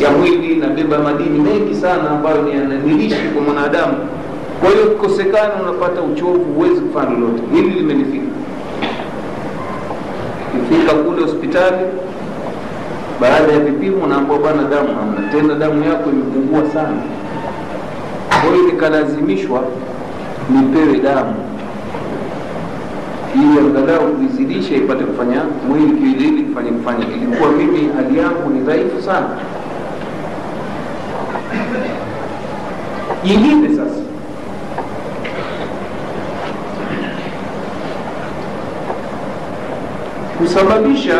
ya 0.00 0.10
mwili 0.10 0.52
inabeba 0.52 0.98
madini 0.98 1.38
mengi 1.38 1.74
sana 1.74 2.10
ambayo 2.10 2.42
ni 2.86 2.92
lishi 2.94 3.28
kwa 3.34 3.42
mwanadamu. 3.42 3.94
Kwa 4.60 4.70
hiyo 4.70 4.82
ukikosekana 4.84 5.54
unapata 5.62 6.02
uchovu 6.02 6.44
huwezi 6.54 6.80
kufanya 6.80 7.10
lolote. 7.10 7.42
Hili 7.52 7.70
limenifika. 7.70 8.26
Kifika 10.52 10.94
kule 10.94 11.22
hospitali 11.22 11.76
baada 13.20 13.52
ya 13.52 13.58
vipimo 13.58 14.06
naambua 14.06 14.38
bwana 14.38 14.62
damu 14.62 14.88
hamna. 14.88 15.28
Tena 15.32 15.54
damu 15.54 15.84
yako 15.84 16.10
imepungua 16.10 16.70
sana. 16.74 16.96
Kwa 18.28 18.50
hiyo 18.52 18.66
nikalazimishwa 18.66 19.62
nipewe 20.50 20.98
damu. 20.98 21.34
Ili 23.34 23.58
angalau 23.58 24.08
kuizidisha 24.08 24.74
ipate 24.76 25.04
kufanya 25.04 25.42
mwili 25.68 25.92
kiwiliili 25.98 26.42
kufanya 26.42 26.70
kufanya. 26.70 27.04
Ilikuwa 27.16 27.52
mimi 27.52 27.88
hali 27.96 28.18
yangu 28.18 28.50
ni 28.50 28.60
dhaifu 28.60 29.02
sana. 29.02 29.28
Jingine 33.24 33.68
sasa. 33.68 34.02
Kusababisha 40.38 41.14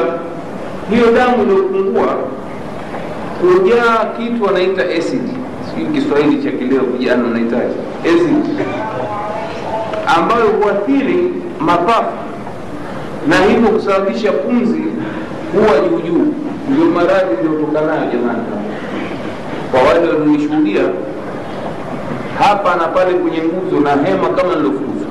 hiyo 0.90 1.12
damu 1.14 1.42
iliyopungua 1.42 2.16
kujaa 3.40 4.04
kitu 4.18 4.48
anaita 4.48 4.82
acid. 4.82 5.22
Sijui 5.70 5.92
kiswahili 5.94 6.42
cha 6.42 6.50
kileo 6.50 6.80
vijana 6.98 7.24
wanahitaji 7.24 7.74
acid 8.04 8.44
ambayo 10.16 10.46
huathiri 10.46 11.32
mapafu. 11.60 12.16
Na 13.28 13.36
hivyo 13.36 13.68
kusababisha 13.70 14.32
pumzi 14.32 14.82
huwa 15.52 15.88
juujuu 15.88 16.34
ndio 16.70 16.84
maradhi 16.84 17.34
iliyotokanayo 17.40 18.00
jamani. 18.12 18.42
Kwa 19.70 19.82
wale 19.82 20.00
walionishuhudia 20.00 20.82
hapa 22.38 22.76
na 22.76 22.88
pale 22.88 23.14
kwenye 23.14 23.38
nguzo 23.42 23.80
na 23.80 23.90
hema 23.90 24.28
kama 24.28 24.54
nilofuza, 24.56 25.06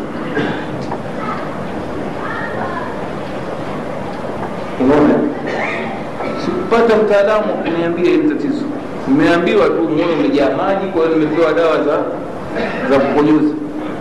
unaona? 4.79 5.13
Sikupata 6.45 6.95
mtaalamu 6.97 7.51
wa 7.51 7.57
kuniambia 7.57 8.11
hili 8.11 8.29
tatizo. 8.29 8.65
Nimeambiwa 9.07 9.65
tu 9.65 9.73
moyo 9.89 10.13
umejaa 10.19 10.49
maji 10.57 10.87
kwa 10.87 11.05
hiyo 11.05 11.17
nimepewa 11.17 11.53
dawa 11.53 11.77
za 11.83 11.97
za 12.89 12.99
kukonyoza 12.99 13.53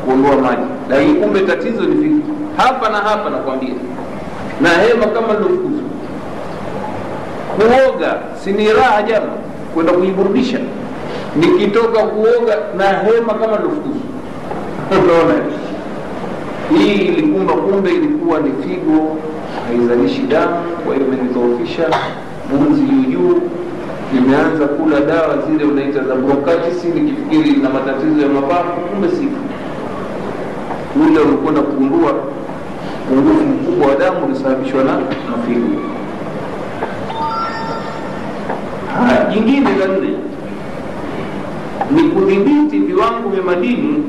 kuondoa 0.04 0.36
maji 0.36 0.59
lakini 0.90 1.14
kumbe 1.14 1.40
tatizo 1.40 1.80
ni 1.82 1.94
vipi 1.94 2.22
hapa 2.56 2.88
na 2.88 2.98
hapa 2.98 3.30
nakwambia. 3.30 3.74
Na 4.60 4.68
hema 4.68 5.06
kama 5.06 5.32
lilofukuzwa. 5.34 5.84
kuoga 7.56 8.16
si 8.44 8.52
raha 8.52 9.02
jama 9.02 9.32
kwenda 9.74 9.92
kujiburudisha 9.92 10.58
nikitoka 11.36 12.02
kuoga 12.02 12.56
na 12.76 12.84
hema 12.88 13.34
kama 13.34 13.56
lilofukuzwa, 13.56 14.02
unaona? 15.04 15.34
Hii 16.78 16.94
ilikumba 16.94 17.52
kumbe 17.54 17.90
ilikuwa 17.90 18.40
ni 18.40 18.50
figo. 18.62 19.16
Haizalishi 19.68 20.22
damu 20.22 20.56
kwa 20.86 20.94
hiyo 20.94 21.06
imenidhoofisha. 21.06 21.88
Bunzi 22.50 22.82
juujuu 22.82 23.40
nimeanza 24.14 24.66
kula 24.66 25.00
dawa 25.00 25.34
zile 25.46 25.64
unaita 25.64 26.04
za 26.04 26.14
bronchitis 26.14 26.84
nikifikiri 26.84 27.52
na 27.62 27.70
matatizo 27.70 28.20
ya 28.22 28.28
mapafu 28.28 28.80
kumbe 28.80 29.08
sifu 29.08 29.49
ule 30.96 31.20
umekwenda 31.20 31.60
kugundua 31.62 32.12
upungufu 33.10 33.44
mkubwa 33.46 33.86
wa 33.88 33.94
damu 33.96 34.26
ulisababishwa 34.26 34.84
na 34.84 34.92
mafigo 35.30 35.66
haya 39.00 39.24
jingine 39.34 39.68
la 39.78 39.86
nne. 39.86 40.08
Ni 41.90 42.02
kudhibiti 42.02 42.78
viwango 42.78 43.28
vya 43.28 43.42
madini 43.42 44.04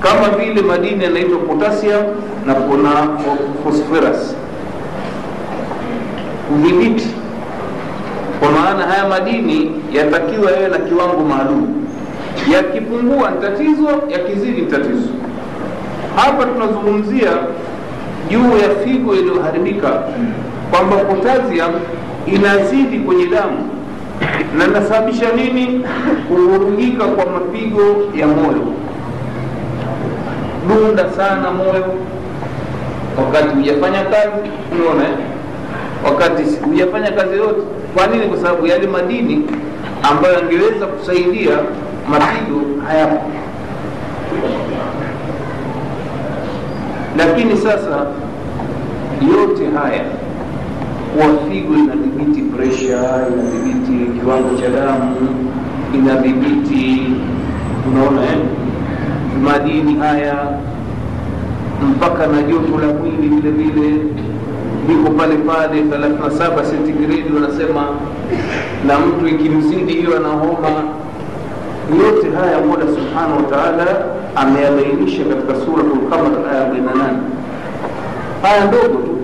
kama 0.00 0.28
vile 0.28 0.62
madini 0.62 1.04
yanaitwa 1.04 1.38
potassium 1.38 2.02
na 2.46 2.54
kuna 2.54 2.90
phosphorus. 3.64 4.34
Kudhibiti. 6.48 7.06
Kwa 8.40 8.50
maana 8.50 8.86
haya 8.86 9.08
madini 9.08 9.70
yatakiwa 9.92 10.50
yawe 10.52 10.68
na 10.68 10.78
kiwango 10.78 11.24
maalum. 11.28 11.68
Yakipungua 12.52 13.30
ni 13.30 13.40
tatizo 13.40 13.88
yakizidi 14.08 14.60
ni 14.60 14.66
tatizo 14.66 15.08
hapa 16.18 16.44
tunazungumzia 16.44 17.30
juu 18.30 18.58
ya 18.58 18.70
figo 18.84 19.14
iliyoharibika 19.14 20.02
kwamba 20.70 20.96
potassium 20.96 21.72
inazidi 22.26 22.98
kwenye 22.98 23.26
damu 23.26 23.68
na 24.58 24.64
inasababisha 24.64 25.32
nini? 25.32 25.84
Kuvurugika 26.28 27.04
kwa 27.04 27.26
mapigo 27.32 27.82
ya 28.14 28.26
moyo. 28.26 28.62
Dunda 30.68 31.10
sana 31.10 31.50
moyo. 31.50 31.84
Wakati 33.18 33.54
hujafanya 33.54 34.02
kazi 34.04 34.50
unaona 34.72 35.04
wakati 36.04 36.42
hujafanya 36.64 37.10
kazi 37.10 37.36
yote 37.36 37.60
kwa 37.94 38.06
nini? 38.06 38.26
Kwa 38.26 38.36
sababu 38.38 38.66
yale 38.66 38.86
madini 38.86 39.44
ambayo 40.02 40.34
yangeweza 40.34 40.86
kusaidia 40.86 41.58
mapigo 42.08 42.60
hayapo 42.88 43.30
lakini 47.18 47.56
sasa 47.56 48.06
yote 49.32 49.64
haya 49.78 50.04
kuwa 51.12 51.26
figo 51.50 51.74
inadhibiti 51.74 52.42
presha 52.42 53.26
inadhibiti 53.32 54.20
kiwango 54.20 54.54
cha 54.60 54.68
damu 54.68 55.16
inadhibiti 55.94 57.02
unaona 57.92 58.22
eh? 58.22 58.38
madini 59.44 59.94
haya 59.98 60.34
mpaka 61.90 62.26
na 62.26 62.42
joto 62.42 62.78
la 62.86 62.92
mwili 62.94 63.28
vile 63.28 63.50
vile 63.50 63.90
liko 64.88 65.10
pale 65.10 65.36
pale 65.36 65.82
37 65.82 66.64
sentigredi 66.64 67.32
wanasema 67.34 67.84
na 68.86 68.98
mtu 68.98 69.28
ikimzidi 69.28 69.92
hiyo 69.92 70.16
ana 70.16 70.28
homa 70.28 70.68
yote 72.04 72.30
haya 72.40 72.58
mola 72.66 72.84
subhanahu 72.86 73.36
wa 73.36 73.50
taala 73.56 73.86
ameyabainisha 74.40 75.24
katika 75.24 75.54
suratul 75.64 75.98
qamar 76.10 76.32
aya 76.52 76.64
48 76.70 76.78
aya 78.44 78.64
ndogo 78.64 78.84
tu. 78.88 79.14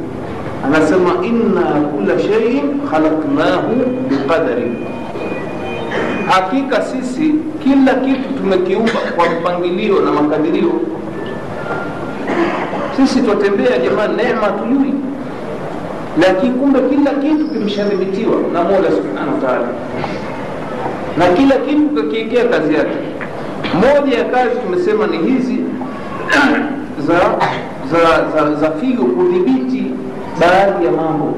Anasema 0.67 1.11
inna 1.23 1.61
kula 1.63 2.19
sheiin 2.19 2.81
khalaqnahu 2.91 3.75
biqadarin. 4.09 4.75
Hakika 6.29 6.83
sisi 6.83 7.35
kila 7.65 7.95
kitu 7.95 8.29
tumekiumba 8.41 9.01
kwa 9.17 9.25
mpangilio 9.31 10.01
na 10.01 10.13
makadirio. 10.13 10.73
Sisi 12.97 13.21
twatembea 13.23 13.79
jamani 13.79 14.17
neema 14.17 14.49
tujui 14.49 14.95
lakini 16.27 16.53
kumbe 16.53 16.81
kila 16.81 17.11
kitu 17.11 17.49
kimeshadhibitiwa 17.49 18.35
na 18.53 18.63
mola 18.63 18.91
subhanahu 18.91 19.35
wa 19.35 19.49
taala. 19.49 19.67
Na 21.19 21.27
kila 21.27 21.57
kitu 21.57 21.89
kakiekea 22.03 22.45
kazi 22.45 22.75
yake 22.75 22.97
moja 23.75 24.19
ya 24.19 24.25
kazi 24.25 24.57
tumesema 24.65 25.07
ni 25.07 25.19
hizi 25.19 25.59
za 27.07 27.21
za, 27.93 28.25
za, 28.35 28.55
za 28.55 28.71
figo 28.71 29.05
kudhibiti 29.05 29.91
baadhi 30.41 30.85
ya 30.87 30.93
mambo. 30.93 31.35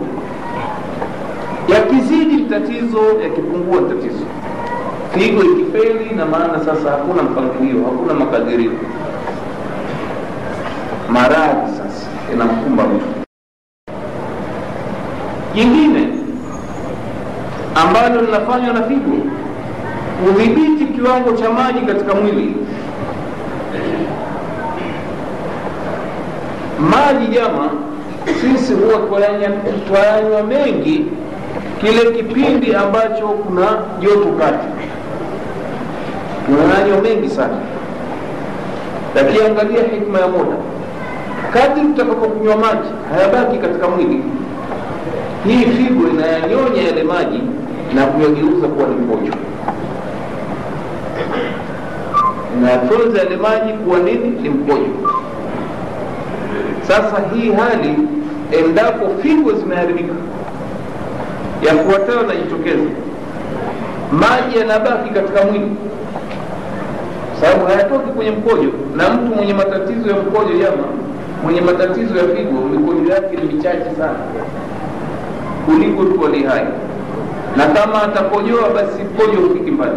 Yakizidi 1.68 2.42
tatizo 2.42 2.98
yakipungua 3.22 3.80
tatizo. 3.82 4.24
Figo 5.14 5.42
ikifeli 5.42 6.14
na 6.14 6.26
maana 6.26 6.58
sasa 6.64 6.90
hakuna 6.90 7.22
mpangilio 7.22 7.84
hakuna 7.84 8.14
makadirio. 8.14 8.72
Maradhi 11.08 11.70
sasa 11.76 12.06
yanamkumba 12.30 12.84
mtu. 12.84 13.06
Jingine 15.54 16.08
ambalo 17.74 18.20
linafanywa 18.22 18.72
na 18.74 18.82
figo 18.82 19.16
kudhibiti 20.24 20.85
kiwango 20.96 21.32
cha 21.32 21.50
maji 21.50 21.80
katika 21.80 22.14
mwili. 22.14 22.56
Maji 26.80 27.26
jama 27.26 27.70
sisi 28.40 28.72
huwa 28.74 28.98
twayanywa 29.88 30.42
mengi 30.42 31.06
kile 31.80 32.10
kipindi 32.16 32.74
ambacho 32.74 33.28
kuna 33.28 33.66
joto 34.00 34.28
kati. 34.38 34.66
Tunayanywa 36.46 37.00
mengi 37.02 37.28
sana. 37.30 37.58
Lakini 39.14 39.78
hikma 39.94 40.18
ya 40.18 40.28
moda 40.28 40.56
kadri 41.52 41.82
tutakapokunywa 41.82 42.56
maji 42.56 42.88
hayabaki 43.14 43.58
katika 43.58 43.88
mwili. 43.88 44.22
Hii 45.46 45.64
figo 45.64 46.08
inayanyonya 46.08 46.82
yale 46.82 47.02
maji 47.02 47.40
na 47.94 48.06
kuyageuza 48.06 48.68
kuwa 48.68 48.88
ni 48.88 48.94
mkojo 48.94 49.32
inayafyonza 52.58 53.18
yale 53.18 53.36
maji 53.36 53.72
kuwa 53.72 53.98
nini? 53.98 54.28
Ni 54.42 54.48
mkojo. 54.50 54.90
Sasa 56.88 57.16
hii 57.34 57.52
hali 57.52 57.94
endapo 58.58 59.06
figo 59.22 59.52
zimeharibika 59.52 60.14
yafuatayo 61.62 62.22
najitokeza 62.22 62.84
maji 64.12 64.58
yanabaki 64.58 65.10
katika 65.10 65.44
mwili 65.44 65.70
sababu 67.40 67.66
hayatoki 67.66 68.10
kwenye 68.10 68.30
mkojo 68.30 68.68
na 68.96 69.10
mtu 69.10 69.34
mwenye 69.36 69.54
matatizo 69.54 70.10
ya 70.10 70.16
mkojo 70.16 70.58
jama 70.58 70.84
mwenye 71.44 71.60
matatizo 71.60 72.16
ya 72.18 72.24
figo 72.24 72.60
mikojo 72.60 73.12
yake 73.14 73.36
ni 73.36 73.54
michache 73.54 73.90
sana 73.98 74.18
kuliko 75.66 76.04
tu 76.04 76.20
walihai. 76.22 76.66
Na 77.56 77.66
kama 77.66 78.02
atakojoa 78.02 78.68
basi 78.74 79.02
mkojo 79.02 79.48
hufiki 79.48 79.70
mbali 79.70 79.92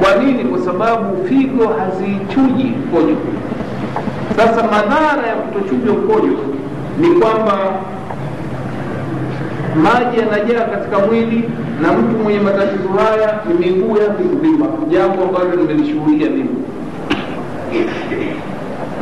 kwa 0.00 0.14
nini? 0.24 0.44
Kwa 0.44 0.58
sababu 0.58 1.24
figo 1.28 1.66
hazichuji 1.68 2.64
mkojo. 2.64 3.16
Sasa 4.36 4.62
madhara 4.62 5.26
ya 5.28 5.34
kutochuja 5.34 5.92
mkojo 5.92 6.36
ni 7.00 7.08
kwamba 7.08 7.58
maji 9.82 10.18
yanajaa 10.18 10.64
katika 10.64 10.98
mwili 10.98 11.50
na 11.82 11.92
mtu 11.92 12.18
mwenye 12.22 12.40
matatizo 12.40 12.88
haya 12.88 13.40
ni 13.48 13.54
miguu 13.66 13.96
yake 13.96 14.22
kuvimba 14.22 14.66
jambo 14.90 15.22
ambalo 15.22 15.54
nimelishuhudia 15.56 16.30
mimi. 16.30 16.54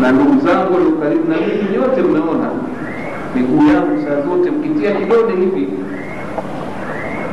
Na 0.00 0.12
ndugu 0.12 0.46
zangu 0.46 0.74
walio 0.74 0.90
na 1.28 1.36
mimi 1.36 1.72
nyote 1.76 2.02
mmeona 2.02 2.50
miguu 3.34 3.66
yangu 3.72 4.02
saa 4.08 4.20
zote 4.28 4.50
mkitia 4.50 4.92
kidole 4.92 5.32
hivi 5.40 5.68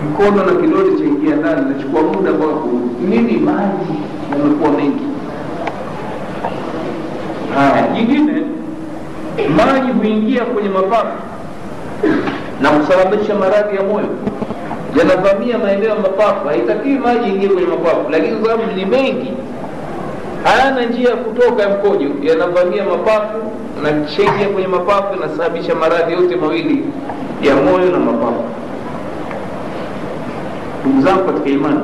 mkono 0.10 0.46
na 0.46 0.62
kidole 0.62 0.98
chaingia 0.98 1.36
ndani 1.36 1.70
nachukua 1.74 2.02
muda 2.02 2.32
kwako. 2.34 2.70
Nini 3.10 3.38
maji? 3.38 3.94
Yamekuwa 4.32 4.72
mengi. 4.72 5.04
Haya 7.56 7.88
jingine 7.88 8.42
maji 9.58 9.92
huingia 9.92 10.46
kwenye 10.46 10.70
mapafu 10.70 11.18
na 12.62 12.70
kusababisha 12.70 13.36
maradhi 13.36 13.76
ya 13.76 13.84
moyo. 13.84 14.08
Yanavamia 14.98 15.58
maeneo 15.58 15.90
ya 15.90 15.96
mapafu. 15.96 16.48
Haitakii 16.48 16.98
maji 16.98 17.30
ingie 17.30 17.50
kwenye 17.50 17.68
mapafu 17.68 18.10
lakini 18.12 18.38
sababu 18.46 18.64
ni 18.76 18.86
mengi 18.86 19.32
hayana 20.44 20.86
njia 20.86 21.10
ya 21.10 21.16
kutoka 21.16 21.64
ya 21.64 21.70
mkojo. 21.70 22.10
Yanavamia 22.22 22.84
mapafu 22.84 23.38
na 23.84 23.92
kishaingia 23.92 24.48
kwenye 24.50 24.68
mapafu 24.68 25.16
inasababisha 25.18 25.76
maradhi 25.76 26.14
yote 26.14 26.36
mawili 26.36 26.84
ya 27.44 27.56
moyo 27.56 27.92
na 27.92 27.98
mapafu 28.00 28.44
ndugu 30.86 31.02
zangu 31.02 31.24
katika 31.26 31.50
imani 31.50 31.80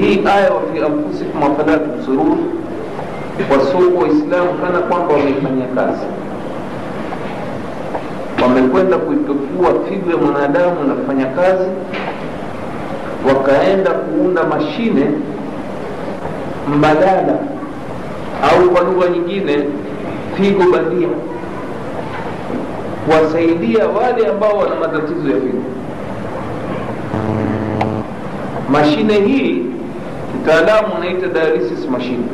hii 0.00 0.22
aya 0.26 0.52
wafi 0.52 0.78
anfusikum 0.86 1.42
afala 1.42 1.78
tubsirun 1.78 2.38
wasuku 3.52 3.98
waislamu 4.02 4.50
kana 4.62 4.78
kwamba 4.78 5.14
wameifanyia 5.14 5.66
kazi. 5.74 6.06
Wamekwenda 8.42 8.96
kuipekua 8.98 9.70
figo 9.88 10.10
ya 10.10 10.16
mwanadamu 10.16 10.84
na 10.88 10.94
kufanya 10.94 11.26
kazi 11.26 11.70
wakaenda 13.28 13.90
kuunda 13.90 14.44
mashine 14.44 15.06
mbadala 16.76 17.38
au 18.42 18.70
kwa 18.70 18.80
lugha 18.84 19.08
nyingine 19.08 19.64
figo 20.36 20.64
bandia 20.72 21.08
kuwasaidia 23.06 23.86
wale 23.88 24.26
ambao 24.26 24.58
wana 24.58 24.74
matatizo 24.74 25.28
ya 25.28 25.34
figo 25.40 25.62
mashine 28.74 29.14
hii 29.20 29.62
kitaalamu 30.32 30.94
wanaita 30.94 31.26
dialysis 31.26 31.88
machine. 31.90 32.24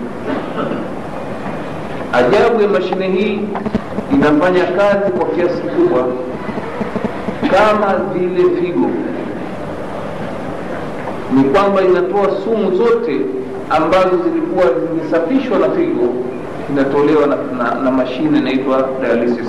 Ajabu 2.12 2.62
ya 2.62 2.68
mashine 2.68 3.08
hii 3.08 3.40
inafanya 4.12 4.64
kazi 4.64 5.12
kwa 5.12 5.24
kiasi 5.26 5.62
kikubwa 5.62 6.06
kama 7.50 7.94
vile 8.14 8.42
figo. 8.60 8.90
Ni 11.36 11.44
kwamba 11.44 11.82
inatoa 11.82 12.28
sumu 12.44 12.76
zote 12.76 13.20
ambazo 13.70 14.10
zilikuwa 14.24 14.64
zimesafishwa 14.64 15.58
na 15.58 15.70
figo 15.70 16.14
inatolewa 16.72 17.26
na, 17.26 17.36
na, 17.36 17.74
na 17.74 17.90
mashine 17.90 18.38
inaitwa 18.38 18.88
dialysis. 19.00 19.48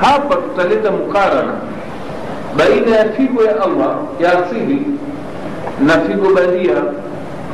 Hapa 0.00 0.36
tutaleta 0.36 0.90
mukarana 0.90 1.52
baina 2.56 2.96
ya 2.96 3.04
figo 3.12 3.42
ya 3.44 3.62
allah 3.62 3.96
ya 4.20 4.44
asili 4.46 4.82
na 5.86 6.00
figo 6.00 6.34
bandia 6.34 6.74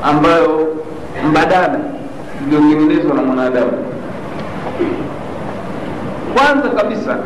ambayo 0.02 0.76
mbadala 1.30 1.80
iliyotengenezwa 2.46 3.14
na 3.14 3.22
mwanadamu. 3.22 3.72
Kwanza 6.34 6.68
kabisa 6.68 7.16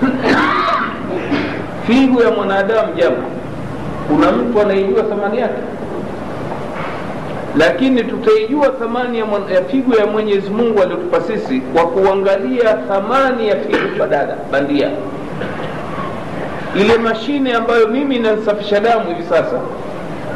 figo 1.86 2.22
ya 2.22 2.30
mwanadamu 2.30 2.94
japo 2.94 3.22
kuna 4.08 4.32
mtu 4.32 4.60
anaijua 4.60 5.02
thamani 5.02 5.38
yake? 5.38 5.62
Lakini 7.58 8.04
tutaijua 8.04 8.68
thamani 8.68 9.18
ya, 9.18 9.24
ya 9.54 9.64
figo 9.64 9.96
ya 9.96 10.06
mwenyezi 10.06 10.50
mungu 10.50 10.82
aliotupa 10.82 11.20
sisi 11.20 11.60
kwa 11.60 11.86
kuangalia 11.86 12.74
thamani 12.74 13.48
ya 13.48 13.56
figo 13.56 13.98
badala 13.98 14.36
bandia 14.52 14.90
ile 16.80 16.98
mashine 16.98 17.52
ambayo 17.54 17.88
mimi 17.88 18.16
inanisafisha 18.16 18.80
damu 18.80 19.06
hivi 19.08 19.22
sasa 19.28 19.60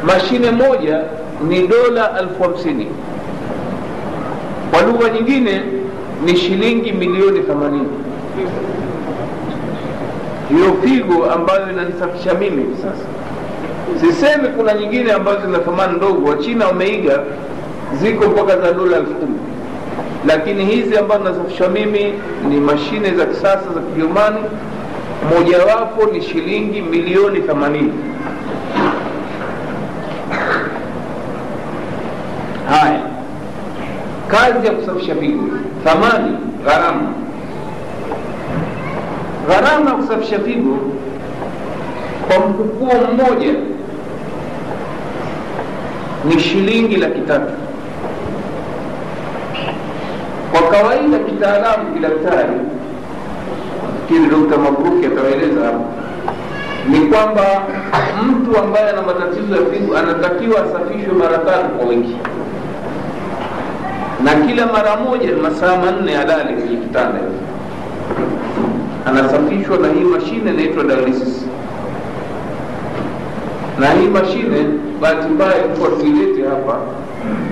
mashine 0.03 0.51
moja 0.51 1.01
ni 1.47 1.67
dola 1.67 2.19
elfu 2.19 2.43
hamsini. 2.43 2.87
Kwa 4.71 4.81
lugha 4.81 5.09
nyingine 5.09 5.61
ni 6.25 6.35
shilingi 6.37 6.91
milioni 6.91 7.39
themanini. 7.39 7.87
Hiyo 10.49 10.73
figo 10.83 11.25
ambayo 11.31 11.71
inanisafisha 11.71 12.33
mimi 12.33 12.61
hivi 12.61 12.75
sasa. 12.77 13.05
Sisemi 14.01 14.47
kuna 14.47 14.73
nyingine 14.73 15.11
ambazo 15.11 15.41
zina 15.45 15.59
thamani 15.59 15.97
ndogo. 15.97 16.29
Wachina 16.29 16.67
wameiga 16.67 17.19
ziko 18.01 18.25
mpaka 18.27 18.57
za 18.61 18.71
dola 18.73 18.97
elfu 18.97 19.13
kumi. 19.13 19.39
Lakini 20.27 20.65
hizi 20.65 20.97
ambazo 20.97 21.23
nasafishwa 21.23 21.69
mimi 21.69 22.13
ni 22.49 22.59
mashine 22.59 23.11
za 23.11 23.25
kisasa 23.25 23.61
za 23.75 23.81
kijerumani 23.81 24.37
mojawapo 25.29 26.05
ni 26.11 26.21
shilingi 26.21 26.81
milioni 26.81 27.39
themanini. 27.41 27.93
Haya. 32.69 33.01
Kazi 34.27 34.67
ya 34.67 34.73
kusafisha 34.73 35.15
figo 35.15 35.43
thamani 35.83 36.37
gharama. 36.65 37.13
Gharama 39.47 39.89
ya 39.89 39.95
kusafisha 39.95 40.39
figo 40.39 40.77
kwa 42.27 42.47
mkukuo 42.47 42.91
mmoja 43.13 43.53
ni 46.25 46.39
shilingi 46.39 46.95
laki 46.97 47.19
tatu. 47.21 47.53
Kwa 50.51 50.61
kawaida 50.61 51.19
kitaalamu 51.19 51.93
kidaktari 51.93 52.53
fikiri 54.11 54.27
dokta 54.29 54.57
mabruki 54.57 55.05
atawaeleza 55.07 55.65
hapo. 55.65 55.85
Ni 56.89 56.99
kwamba 56.99 57.41
mtu 58.27 58.57
ambaye 58.59 58.89
ana 58.89 59.01
matatizo 59.01 59.55
ya 59.55 59.65
figo 59.71 59.97
anatakiwa 59.97 60.63
asafishwe 60.65 61.13
mara 61.13 61.37
tatu 61.37 61.69
kwa 61.77 61.87
wiki. 61.89 62.15
Na 64.23 64.33
kila 64.35 64.65
mara 64.65 64.95
moja 64.95 65.29
masaa 65.41 65.77
manne 65.77 66.17
alale 66.17 66.53
kwenye 66.53 66.77
kitanda. 66.77 67.19
Anasafishwa 69.05 69.77
na 69.77 69.87
hii 69.87 70.03
mashine 70.03 70.51
inaitwa 70.51 70.83
dialysis. 70.83 71.45
Na 73.79 73.89
hii 73.91 74.07
mashine 74.07 74.65
bahati 75.01 75.27
mbaya 75.27 75.65
ilikuwa 75.65 75.89
tuilete 75.89 76.49
hapa 76.49 76.77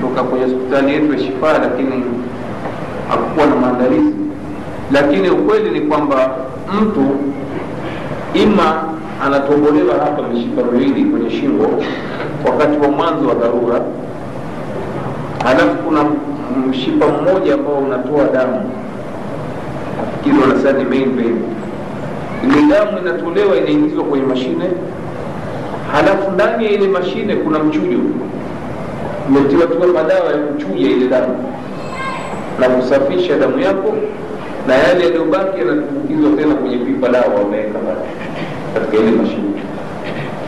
toka 0.01 0.23
kwenye 0.23 0.45
hospitali 0.45 0.93
yetu 0.93 1.13
ya 1.13 1.19
Shifaa, 1.19 1.53
lakini 1.57 2.03
hakukuwa 3.09 3.45
na 3.45 3.55
maandalizi. 3.55 4.28
Lakini 4.91 5.29
ukweli 5.29 5.69
ni 5.79 5.81
kwamba 5.81 6.35
mtu 6.81 7.05
ima 8.33 8.83
anatobolewa 9.25 9.93
hapa 9.93 10.21
mishipa 10.27 10.61
miwili 10.63 11.05
kwenye 11.05 11.29
shingo 11.29 11.67
wakati 12.45 12.77
wa 12.77 12.87
mwanzo 12.87 13.27
wa 13.29 13.35
dharura, 13.35 13.81
halafu 15.43 15.75
kuna 15.85 16.05
mshipa 16.69 17.05
mmoja 17.07 17.53
ambao 17.53 17.77
unatoa 17.77 18.23
damu, 18.33 18.71
nafikiri 19.97 20.41
wanasema 20.41 20.79
ni. 20.79 21.35
Ile 22.43 22.61
damu 22.69 22.97
inatolewa 23.01 23.57
inaingizwa 23.57 24.03
kwenye 24.03 24.25
mashine. 24.25 24.65
Halafu 25.91 26.31
ndani 26.31 26.65
ya 26.65 26.71
ile 26.71 26.87
mashine 26.87 27.35
kuna 27.35 27.59
mchujo. 27.59 27.97
Umetiwatiwa 29.29 29.87
madawa 29.87 30.31
ya 30.31 30.37
kuchuja 30.37 30.89
ile 30.89 31.07
damu 31.07 31.35
na 32.59 32.69
kusafisha 32.69 33.37
damu 33.37 33.59
yako 33.59 33.93
na 34.67 34.75
yale 34.75 35.03
yaliyobaki 35.03 35.59
yanatumbukizwa 35.59 36.31
tena 36.37 36.55
kwenye 36.55 36.77
pipa 36.77 37.09
dawa 37.09 37.27
wameweka 37.43 37.79
pale 37.79 37.99
katika 38.73 38.97
ile 39.03 39.11
mashine. 39.11 39.49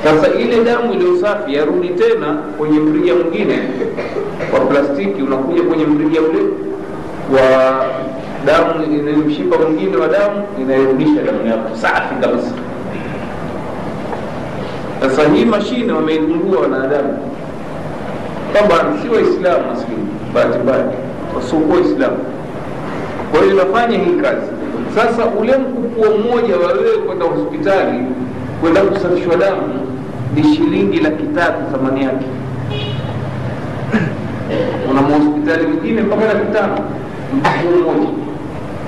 Sasa 0.04 0.28
ile 0.40 0.64
damu 0.64 0.94
iliyo 0.94 1.18
safi 1.18 1.54
yarudi 1.54 1.90
tena 1.90 2.34
kwenye 2.58 2.80
mrija 2.80 3.16
mwingine 3.16 3.60
wa 4.54 4.60
plastiki 4.60 5.22
unakuja 5.22 5.64
kwenye 5.64 5.86
mrija 5.86 6.22
ule 6.22 6.40
wa 7.34 7.76
damu 8.46 8.88
mshipa 9.28 9.58
mwingine 9.58 9.98
wa 9.98 10.08
damu 10.08 10.44
inairudisha 10.62 11.24
damu 11.24 11.48
yako. 11.48 11.76
Safi 11.76 12.16
kabisa. 12.22 12.52
Sasa 15.02 15.30
hii 15.30 15.46
mashine 15.46 15.94
wameigundua 15.94 16.60
wanadamu 16.62 17.18
kwamba 18.52 18.76
si 19.02 19.10
waislamu 19.10 19.66
maskini 19.74 20.08
bahati 20.34 20.58
mbaya 20.60 20.86
wasiokuwa 21.36 21.78
waislamu 21.78 22.18
kwa 23.32 23.42
hiyo 23.42 23.54
inafanya 23.54 23.98
hii 23.98 24.16
kazi. 24.22 24.48
Sasa 24.96 25.26
ule 25.26 25.58
mkupuo 25.58 26.06
mmoja 26.18 26.56
wa 26.58 26.68
wewe 26.74 26.98
kwenda 26.98 27.26
hospitali 27.26 28.00
kwenda 28.62 28.82
kusafishwa 28.82 29.36
damu 29.36 29.62
ni 30.36 30.44
shilingi 30.44 31.00
laki 31.00 31.24
tatu 31.24 31.60
thamani 31.72 32.04
yake. 32.04 32.26
Kuna 34.88 35.02
mahospitali 35.02 35.68
mengine 35.68 36.02
mpaka 36.02 36.26
laki 36.34 36.54
tano? 36.54 36.78
Mkupuo 37.34 37.72
mmoja. 37.94 38.10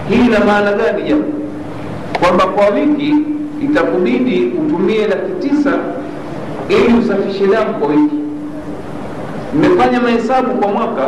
Hii 0.09 0.25
ina 0.25 0.39
maana 0.45 0.73
gani 0.73 1.03
japo 1.09 1.23
kwamba 2.21 2.45
kwa 2.47 2.67
wiki 2.69 3.13
itakubidi 3.63 4.45
utumie 4.45 5.07
laki 5.07 5.47
tisa 5.47 5.71
ili 6.69 6.97
usafishe 6.99 7.47
damu 7.47 7.73
kwa 7.73 7.87
wiki. 7.87 8.15
Mmefanya 9.55 10.01
mahesabu 10.01 10.51
kwa 10.51 10.67
mwaka 10.71 11.07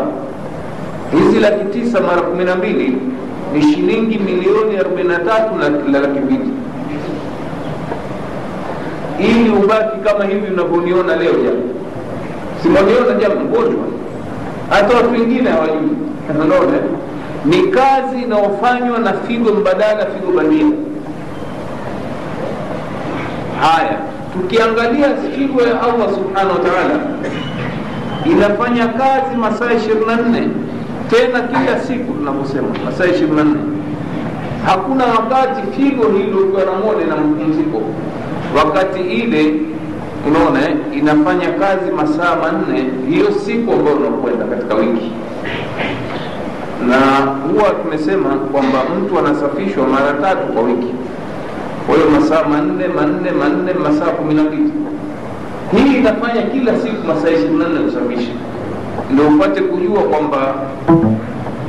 hizi 1.17 1.39
laki 1.39 1.65
tisa 1.80 2.02
mara 2.02 2.21
kumi 2.21 2.43
na 2.43 2.56
mbili 2.56 2.98
ni 3.53 3.62
shilingi 3.62 4.17
milioni 4.17 4.77
arobaini 4.77 5.10
na 5.10 5.19
tatu 5.19 5.55
na 5.91 5.99
laki 5.99 6.19
mbili. 6.19 6.49
Ili 9.19 9.49
ubaki 9.49 9.97
kama 10.03 10.25
hivi 10.25 10.53
unavyoniona 10.53 11.15
leo 11.15 11.31
jama 11.34 11.62
simoniona 12.63 13.13
jama 13.21 13.36
mgonjwa? 13.36 13.84
Hata 14.69 14.95
watu 14.97 15.12
wengine 15.12 15.49
hawajui. 15.49 15.89
Naona 16.49 16.77
ni 17.45 17.58
kazi 17.67 18.21
inayofanywa 18.23 18.99
na 18.99 19.13
figo 19.13 19.51
mbadala 19.53 20.05
figo 20.05 20.31
bandia. 20.31 20.65
Haya 23.62 23.97
tukiangalia 24.34 25.08
figo 25.36 25.62
ya 25.62 25.81
allah 25.81 26.10
subhanahu 26.15 26.51
wa 26.53 26.60
taala 26.69 26.99
inafanya 28.25 28.88
kazi 28.88 29.36
masaa 29.38 29.73
ishirini 29.73 30.05
na 30.05 30.15
nne 30.15 30.47
tena 31.09 31.41
kila 31.41 31.79
siku 31.79 32.13
tunavyosema 32.13 32.67
masaa 32.85 33.05
ishirini 33.05 33.35
na 33.35 33.43
nne. 33.43 33.59
Hakuna 34.65 35.05
wakati 35.05 35.61
figo 35.81 36.03
hilo 36.09 36.37
ukiwa 36.39 36.65
na 37.09 37.15
mapumziko. 37.15 37.81
Wakati 38.57 38.99
ile 38.99 39.53
unaona 40.27 40.59
inafanya 40.93 41.49
kazi 41.51 41.91
masaa 41.91 42.35
manne 42.35 42.83
hiyo 43.09 43.31
siku 43.45 43.71
ambayo 43.73 43.95
unakwenda 43.97 44.45
katika 44.45 44.75
wiki. 44.75 45.11
Na 46.87 46.97
huwa 47.51 47.69
tumesema 47.69 48.29
kwamba 48.29 48.79
mtu 49.01 49.19
anasafishwa 49.19 49.87
mara 49.87 50.13
tatu 50.13 50.53
kwa 50.53 50.61
wiki. 50.63 50.93
Kwa 51.87 51.95
hiyo 51.95 52.09
masaa 52.09 52.43
manne 52.43 52.87
manne 52.87 53.31
manne 53.31 53.73
masaa 53.73 54.11
kumi 54.11 54.33
na 54.33 54.43
mbili. 54.43 54.71
Hii 55.71 55.97
inafanya 55.97 56.41
kila 56.41 56.79
siku 56.79 57.07
masaa 57.07 57.29
ishirini 57.29 57.59
na 57.59 57.67
nne 57.69 57.79
kusafisha 57.79 58.31
ndio 59.15 59.28
upate 59.28 59.62
kujua 59.62 59.99
kwamba 60.04 60.56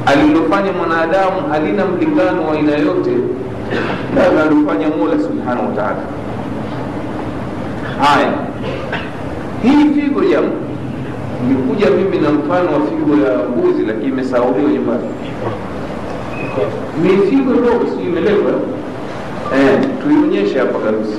alilofanya 0.07 0.73
mwanadamu 0.73 1.49
halina 1.51 1.87
mlingano 1.87 2.47
wa 2.49 2.53
aina 2.55 2.73
yote 2.73 3.11
na 4.15 4.43
alilofanya 4.43 4.89
mola 4.89 5.19
subhanahu 5.23 5.67
wataala 5.69 6.03
haya 8.01 8.33
hii 9.63 10.01
figo 10.01 10.25
jamu 10.25 10.51
nikuja 11.49 11.91
mimi 11.91 12.19
na 12.19 12.31
mfano 12.31 12.73
wa 12.73 12.81
figo 12.87 13.27
ya 13.27 13.39
mbuzi 13.49 13.83
lakini 13.87 14.09
imesauliwa 14.09 14.71
nyumbani. 14.73 15.09
Ni 17.03 17.09
figo 17.31 17.53
ndogo 17.53 17.85
si 17.97 18.03
imeletwa 18.09 18.53
eh, 19.59 19.79
tuionyeshe 20.03 20.59
hapa 20.59 20.79
kabisa 20.79 21.19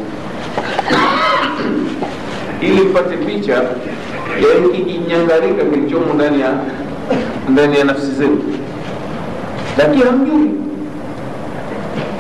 ili 2.61 2.81
mpate 2.81 3.17
picha 3.17 3.53
ya 3.53 4.69
kijinyangarika 4.75 5.63
kilichomo 5.73 6.13
ndani 6.13 6.41
ya 6.41 6.49
ndani 7.49 7.77
ya 7.79 7.83
nafsi 7.85 8.11
zetu. 8.11 8.43
Lakini 9.77 10.03
hamjui. 10.03 10.51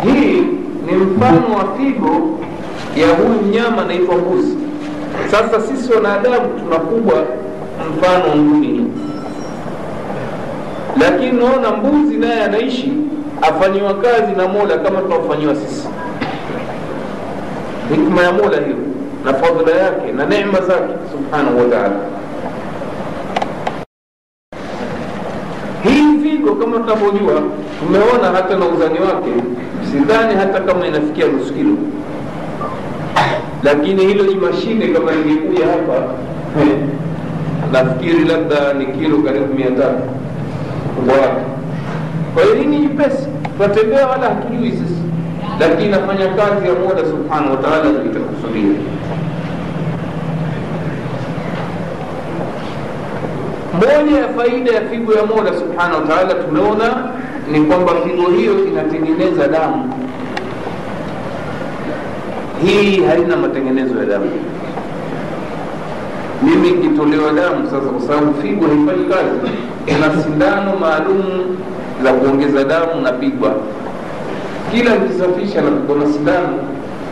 Hii 0.03 0.41
ni 0.85 0.91
mfano 0.97 1.55
wa 1.57 1.77
figo 1.77 2.39
ya 2.95 3.07
huyu 3.15 3.41
mnyama 3.41 3.81
anaitwa 3.81 4.15
mbuzi. 4.17 4.57
Sasa 5.31 5.61
sisi 5.61 5.93
wanadamu 5.93 6.47
tunakubwa 6.63 7.23
mfano 7.91 8.35
nguni, 8.35 8.85
lakini 11.01 11.31
naona 11.31 11.71
mbuzi 11.71 12.17
naye 12.17 12.43
anaishi 12.43 12.93
afanyiwa 13.41 13.93
kazi 13.93 14.31
na 14.37 14.47
mola 14.47 14.77
kama 14.77 15.01
tunaofanyiwa 15.01 15.55
sisi. 15.55 15.87
Hikma 17.89 18.23
ya 18.23 18.31
mola 18.31 18.57
hiyo 18.57 18.77
na 19.27 19.33
fadhila 19.33 19.71
yake 19.77 20.11
na 20.11 20.25
neema 20.25 20.59
zake 20.61 20.93
subhanahu 21.11 21.57
wataala 21.59 21.95
hii 25.83 26.17
figo 26.23 26.55
kama 26.55 26.79
tunavyojua 26.79 27.41
tumeona 27.79 28.27
hata 28.35 28.57
na 28.57 28.65
uzani 28.65 28.99
wake 28.99 29.29
sidhani 29.91 30.35
hata 30.35 30.59
kama 30.59 30.87
inafikia 30.87 31.27
nusu 31.27 31.53
kilo. 31.53 31.75
Lakini 33.63 34.05
hilo 34.05 34.23
ni 34.23 34.35
mashine 34.35 34.87
kama 34.87 35.11
lingekuja 35.11 35.65
hapa 35.67 36.03
nafikiri 37.71 38.25
labda 38.25 38.73
ni 38.73 38.85
kilo 38.85 39.17
karibu 39.17 39.53
mia 39.53 39.71
tatu. 39.71 40.03
Kubwa 40.95 41.15
wake 41.15 41.41
kwa 42.33 42.43
hiyo 42.43 42.55
hii 42.55 42.65
ni 42.65 42.79
nyepesi 42.79 43.27
tunatembea 43.57 44.07
wala 44.07 44.29
hatujui 44.29 44.71
sisi. 44.71 45.01
Lakini 45.59 45.85
inafanya 45.85 46.27
kazi 46.27 46.67
ya 46.67 46.73
mola 46.73 47.05
subhanahu 47.09 47.51
wa 47.51 47.57
taala 47.57 47.89
moja 53.79 54.17
ya 54.19 54.27
faida 54.33 54.71
ya 54.71 54.81
figo 54.81 55.13
ya 55.13 55.25
mola 55.25 55.53
subhanahu 55.59 56.01
wa 56.01 56.07
taala 56.15 56.33
tumeona 56.33 57.09
ni 57.51 57.61
kwamba 57.61 57.91
figo 58.03 58.29
hiyo 58.29 58.65
inatengeneza 58.67 59.47
damu. 59.47 59.93
Hii 62.65 63.03
haina 63.03 63.37
matengenezo 63.37 63.99
ya 63.99 64.05
damu. 64.05 64.31
Mimi 66.43 66.67
ikitolewa 66.69 67.31
damu 67.33 67.65
sasa 67.65 67.77
kwa 67.89 68.01
sababu 68.01 68.41
figo 68.41 68.67
haifanyi 68.67 69.05
kazi 69.09 69.51
ina 69.87 70.23
sindano 70.23 70.75
maalum 70.79 71.23
za 72.03 72.13
kuongeza 72.13 72.63
damu 72.63 73.01
napigwa 73.01 73.55
kila 74.71 74.95
nikisafisha 74.95 75.61
napigwa 75.61 75.95
na 75.97 76.13
sindano 76.13 76.57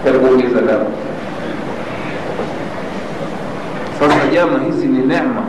ya 0.06 0.14
kuongeza 0.14 0.62
damu. 0.62 0.86
Sasa 4.00 4.28
jama 4.34 4.60
hizi 4.66 4.88
ni 4.88 5.00
neema 5.00 5.44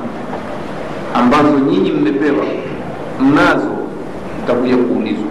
ambazo 1.19 1.59
nyinyi 1.71 1.91
mmepewa 1.93 2.45
mnazo 3.21 3.71
mtakuja 4.45 4.77
kuulizwa. 4.77 5.29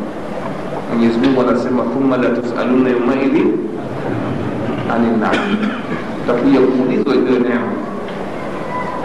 Mwenyezi 0.89 1.19
mungu 1.19 1.41
anasema 1.41 1.83
thumma 1.83 2.17
la 2.17 2.29
tusaluna 2.29 2.89
yaumaidhin 2.89 3.51
ani 4.95 5.07
naam 5.17 5.57
utakuja 6.23 6.59
kuulizwa 6.59 7.15
iliyo 7.15 7.39
neema. 7.39 7.71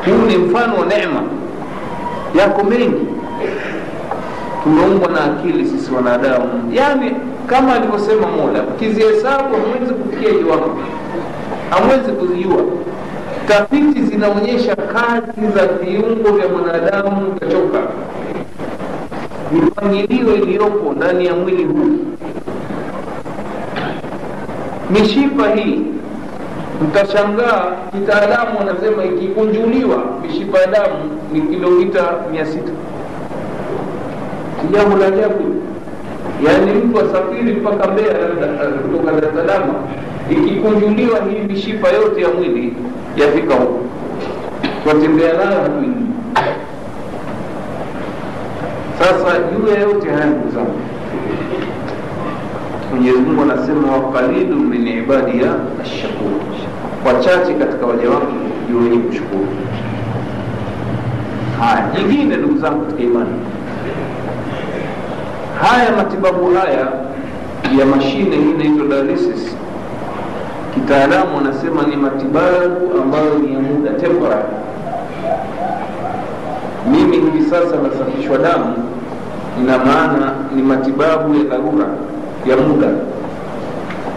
Huu 0.06 0.26
ni 0.26 0.36
mfano 0.38 0.76
wa 0.76 0.86
neema. 0.86 1.22
Yako 2.38 2.64
mengi. 2.64 3.06
Tumeumbwa 4.62 5.08
na 5.08 5.24
akili 5.24 5.66
sisi 5.66 5.92
wanadamu. 5.94 6.72
Yani 6.72 7.12
kama 7.46 7.74
alivyosema 7.74 8.26
mola 8.26 8.62
ukizihesabu 8.62 9.54
hamwezi 9.54 9.94
kufikia 9.94 10.30
jiwangu 10.30 10.78
hamwezi 11.70 12.12
kuzijua 12.12 12.56
tafiti 13.50 14.02
zinaonyesha 14.02 14.76
kazi 14.76 15.46
za 15.54 15.66
viungo 15.66 16.30
vya 16.32 16.48
mwanadamu 16.48 17.32
kachoka, 17.40 17.78
mipangilio 19.52 20.34
iliyopo 20.36 20.92
ndani 20.92 21.26
ya 21.26 21.34
mwili 21.34 21.64
huu. 21.64 21.98
Mishipa 24.90 25.48
hii 25.48 25.80
mtashangaa 26.88 27.64
kitaalamu 27.92 28.58
wanasema 28.58 29.04
ikikunjuliwa 29.04 29.98
mishipa 30.26 30.58
ya 30.58 30.66
damu 30.66 31.18
ni 31.32 31.40
kilomita 31.40 32.14
mia 32.32 32.46
sita. 32.46 32.72
Jambo 34.72 34.96
la 34.96 35.06
ajabu. 35.06 35.54
Yaani 36.46 36.72
mtu 36.72 37.00
asafiri 37.00 37.52
mpaka 37.52 37.88
mbea 37.90 38.12
labda 38.12 38.66
kutoka 38.66 39.42
dar 39.46 39.62
es 40.30 40.38
ikikunjuliwa 40.38 41.18
hii 41.18 41.38
mishipa 41.52 41.88
yote 41.88 42.20
ya 42.22 42.28
mwili 42.28 42.74
yafika 43.20 43.54
huko 43.54 43.80
watembea 44.86 45.32
nayo 45.32 45.60
hatuini 45.62 46.06
sasa 48.98 49.38
ya 49.74 49.78
yote 49.80 50.10
haya 50.10 50.26
ndugu 50.26 50.50
zangu 50.54 50.80
mwenyezi 52.90 53.18
mungu 53.18 53.42
anasema 53.42 53.92
wakalidu 53.96 54.56
min 54.56 54.88
ibadiya 54.88 55.54
ashakur 55.82 56.32
wachache 57.06 57.54
katika 57.54 57.86
waja 57.86 58.10
wangu 58.10 58.32
ndio 58.64 58.78
wenye 58.82 58.98
kushukuru. 58.98 59.46
Haya 61.60 61.88
jingine 61.96 62.36
ndugu 62.36 62.58
zangu 62.58 62.80
katika 62.84 63.02
imani. 63.02 63.30
Haya 65.62 65.96
matibabu 65.96 66.54
haya 66.54 66.92
ya 67.78 67.86
mashine 67.86 68.36
hii 68.36 68.50
inaitwa 68.50 68.86
dialysis 68.86 69.56
kitaalamu 70.74 71.36
wanasema 71.36 71.82
ni 71.82 71.96
matibabu 71.96 73.00
ambayo 73.02 73.34
ni 73.38 73.52
ya 73.54 73.60
muda 73.60 73.90
temporary. 73.90 74.48
Mimi 76.90 77.16
hivi 77.16 77.42
sasa 77.50 77.76
nasafishwa 77.76 78.38
damu 78.38 78.74
ina 79.60 79.78
maana 79.78 80.32
ni 80.56 80.62
matibabu 80.62 81.34
ya 81.34 81.44
dharura 81.44 81.86
ya 82.46 82.56
muda. 82.56 82.88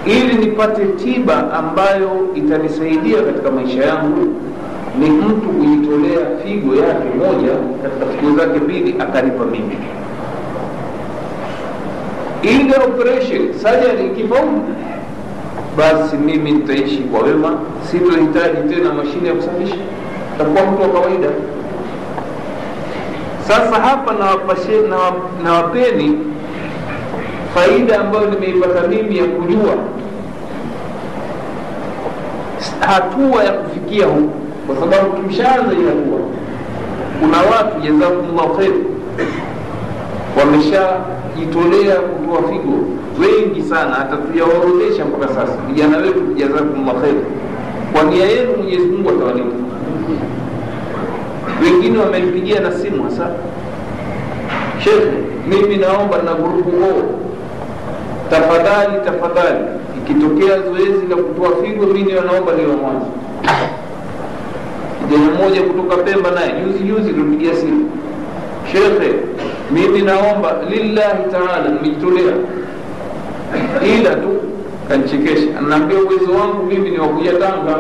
Ili 0.05 0.33
nipate 0.45 0.85
tiba 0.85 1.53
ambayo 1.53 2.27
itanisaidia 2.35 3.21
katika 3.21 3.51
maisha 3.51 3.85
yangu 3.85 4.33
ni 4.99 5.09
mtu 5.09 5.49
kujitolea 5.49 6.19
figo 6.43 6.75
yake 6.75 7.07
moja 7.17 7.51
katika 7.83 8.05
figo 8.05 8.37
zake 8.37 8.59
mbili 8.59 8.95
akanipa 8.99 9.45
mimi. 9.45 9.77
Ile 12.41 12.75
operation 12.87 13.53
surgery 13.61 14.05
ikifaulu 14.05 14.61
basi 15.77 16.17
mimi 16.17 16.51
nitaishi 16.51 16.97
kwa 16.97 17.19
wema. 17.21 17.59
Sitohitaji 17.91 18.73
tena 18.75 18.93
mashine 18.93 19.27
ya 19.27 19.33
kusafisha. 19.35 19.75
Takuwa 20.37 20.65
mtu 20.71 20.81
wa 20.81 20.89
kawaida. 20.89 21.27
Sasa 23.47 23.81
hapa 23.81 24.13
nawapeni 25.43 26.09
na 26.09 26.17
faida 27.55 27.99
ambayo 27.99 28.29
nimeipata 28.29 28.87
mimi 28.87 29.17
ya 29.17 29.25
kujua 29.25 29.75
hatua 32.79 33.43
ya 33.43 33.51
kufikia 33.51 34.05
huku 34.05 34.29
kwa 34.67 34.75
sababu 34.75 35.17
tumshaanza 35.17 35.75
hii 35.75 35.85
hatua. 35.85 36.19
Kuna 37.19 37.37
watu 37.37 37.79
jazakumullahu 37.79 38.57
kheri 38.57 38.83
wameshajitolea 40.39 41.95
kutoa 41.95 42.49
figo 42.49 42.73
wengi 43.21 43.61
sana 43.61 43.91
hata 43.95 44.17
tuyaorodhesha 44.17 45.05
mpaka 45.05 45.27
sasa. 45.27 45.53
Vijana 45.69 45.97
wetu 45.97 46.21
jazakumllah 46.37 46.95
kheri 47.01 47.19
kwa 47.93 48.03
nia 48.03 48.25
yenu 48.25 48.51
mwenyezi 48.57 48.85
mungu 48.85 49.09
atawalipa. 49.09 49.55
Wengine 51.63 51.97
wamenipigia 51.97 52.59
na 52.59 52.71
simu 52.71 53.03
hasa. 53.03 53.29
Shekhe 54.83 55.11
mimi 55.47 55.77
naomba 55.77 56.17
na 56.21 56.33
grupu 56.33 56.69
o 56.69 57.03
tafadhali 58.29 58.93
tafadhali. 59.05 59.59
Ikitokea 59.97 60.59
zoezi 60.61 61.07
la 61.09 61.15
kutoa 61.15 61.49
figo 61.63 61.85
mimi 61.85 62.15
wanaomba 62.15 62.51
niwe 62.53 62.75
mwanzo. 62.75 63.05
Kijana 65.09 65.31
mmoja 65.31 65.61
kutoka 65.61 65.97
pemba 66.03 66.31
naye 66.31 66.53
juzi 66.65 66.83
juzi 66.83 67.09
tulipigia 67.13 67.55
simu. 67.55 67.89
Shekhe 68.71 69.13
mimi 69.73 70.01
naomba 70.01 70.55
lillahi 70.69 71.23
taala 71.31 71.69
nimejitolea 71.69 72.33
ila 73.97 74.15
tu 74.15 74.29
kanchekesha 74.89 75.57
anaambia 75.59 75.97
uwezo 75.99 76.31
wangu 76.31 76.63
mimi 76.65 76.89
ni 76.89 76.99
wakuja 76.99 77.31
tanga 77.31 77.75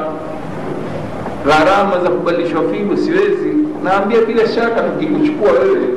gharama 1.45 1.99
za 2.03 2.09
kubadilishwa 2.09 2.61
figo 2.73 2.97
siwezi. 2.97 3.53
Naambia 3.83 4.21
bila 4.21 4.47
shaka 4.47 4.81
tukikuchukua 4.81 5.51
wewe 5.51 5.87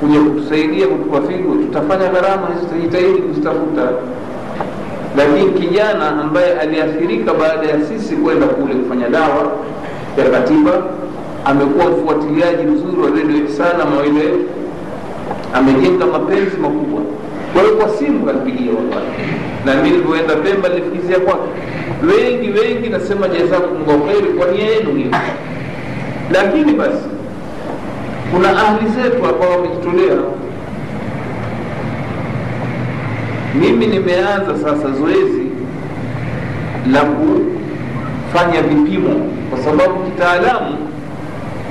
kuja 0.00 0.20
kutusaidia 0.20 0.86
kutupa 0.86 1.20
figo 1.20 1.54
tutafanya 1.54 2.08
gharama 2.08 2.46
hizo 2.46 3.22
kuzitafuta. 3.28 3.88
Lakini 5.16 5.50
kijana 5.50 6.08
ambaye 6.20 6.58
aliathirika 6.60 7.34
baada 7.34 7.66
ya 7.68 7.80
sisi 7.84 8.16
kwenda 8.16 8.46
kule 8.46 8.74
kufanya 8.74 9.08
dawa 9.08 9.52
ya 10.18 10.30
katiba 10.30 10.72
amekuwa 11.44 11.84
mfuatiliaji 11.86 12.62
mzuri 12.62 13.02
wa 13.02 13.10
redio 13.10 13.48
sana 13.48 13.84
mawile 13.84 14.32
amejenga 15.58 16.06
mapenzi 16.06 16.56
makubwa. 16.56 17.00
Kwa 17.52 17.62
hiyo 17.62 17.74
kwa 17.76 17.88
simu 17.88 18.26
kanipigia 18.26 18.72
wallahi 18.72 19.06
na 19.64 19.74
mi 19.74 19.90
livyoenda 19.90 20.36
pemba 20.36 20.68
nilifikizia 20.68 21.18
kwake. 21.20 21.48
Wengi 22.06 22.50
wengi 22.60 22.88
nasema 22.88 23.28
jazakumllahu 23.28 24.00
kheri 24.06 24.26
kwa 24.38 24.46
nia 24.46 24.64
yenu 24.66 24.94
hiyo. 24.94 25.10
Lakini 26.32 26.72
basi 26.72 27.04
kuna 28.32 28.48
ahli 28.48 28.88
zetu 28.88 29.26
ambao 29.26 29.50
wamejitolea. 29.50 30.16
Mimi 33.60 33.86
nimeanza 33.86 34.58
sasa 34.64 34.90
zoezi 34.98 35.46
la 36.92 37.00
kufanya 37.04 38.62
vipimo 38.62 39.10
kwa 39.50 39.58
sababu 39.58 40.04
kitaalamu 40.04 40.76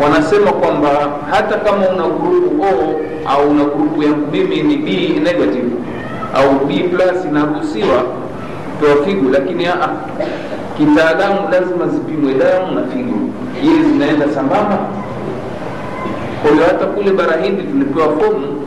wanasema 0.03 0.51
kwamba 0.51 0.89
hata 1.31 1.58
kama 1.58 1.77
una 1.89 2.03
grupu 2.08 2.62
o 2.63 2.99
au 3.29 3.49
una 3.49 3.63
grupu 3.63 4.03
yangu 4.03 4.27
mimi 4.31 4.63
ni 4.63 4.77
b 4.77 5.19
negative 5.23 5.71
au 6.36 6.65
b 6.65 6.79
plus 6.84 7.25
inaruhusiwa 7.29 8.03
toa 8.81 9.05
figo 9.05 9.29
lakini 9.31 9.65
aa 9.67 9.89
kitaalamu 10.77 11.49
lazima 11.51 11.88
zipimwe 11.88 12.34
damu 12.34 12.75
na 12.75 12.84
figo 12.88 13.15
ili 13.63 13.84
zinaenda 13.84 14.29
sambamba. 14.29 14.79
Kwa 16.41 16.65
hata 16.67 16.86
kule 16.86 17.12
barahindi 17.12 17.63
tulipewa 17.63 18.08
fomu 18.08 18.62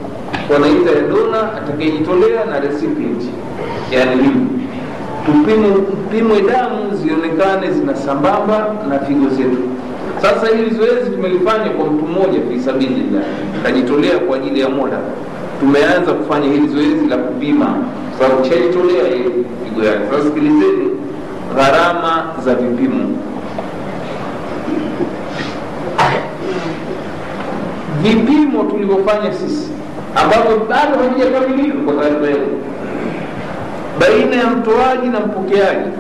wanaita 0.53 0.91
ya 0.91 1.01
dona 1.01 1.53
atakayejitolea 1.57 2.45
na 2.45 2.61
recipient 2.61 3.23
yani 3.91 4.17
mimi 4.17 4.47
tupimwe 5.27 6.41
damu 6.43 6.95
zionekane 6.95 7.71
zina 7.71 7.95
sambamba 7.97 8.75
na 8.89 8.99
figo 8.99 9.29
zetu 9.29 9.59
sasa 10.23 10.57
hili 10.57 10.71
zoezi 10.77 11.11
tumelifanya 11.11 11.71
kwa 11.71 11.87
mtu 11.87 12.07
mmoja 12.07 12.39
fi 12.51 12.71
kajitolea 13.63 14.19
kwa 14.19 14.37
ajili 14.37 14.61
ya 14.61 14.69
mola. 14.69 14.99
Tumeanza 15.61 16.13
kufanya 16.13 16.47
hili 16.53 16.69
zoezi 16.69 17.07
la 17.09 17.17
kupima 17.17 17.75
sababu 18.19 18.43
chajitolea 18.49 19.03
yeye 19.03 19.25
figo 19.65 19.85
yake. 19.85 20.01
Sasa 20.11 20.25
sikilizeni 20.25 20.91
gharama 21.57 22.25
za 22.45 22.55
vipimo. 22.55 23.05
Vipimo 28.03 28.63
tulivyofanya 28.65 29.33
sisi 29.33 29.69
ambavyo 30.17 30.57
bado 30.69 30.99
havijakamilika 31.03 31.79
kwa 31.79 31.95
taarifa 31.95 32.27
yenu 32.27 32.47
baina 34.01 34.37
ya 34.37 34.47
mtoaji 34.51 35.09
na 35.09 35.21
mpokeaji. 35.21 35.91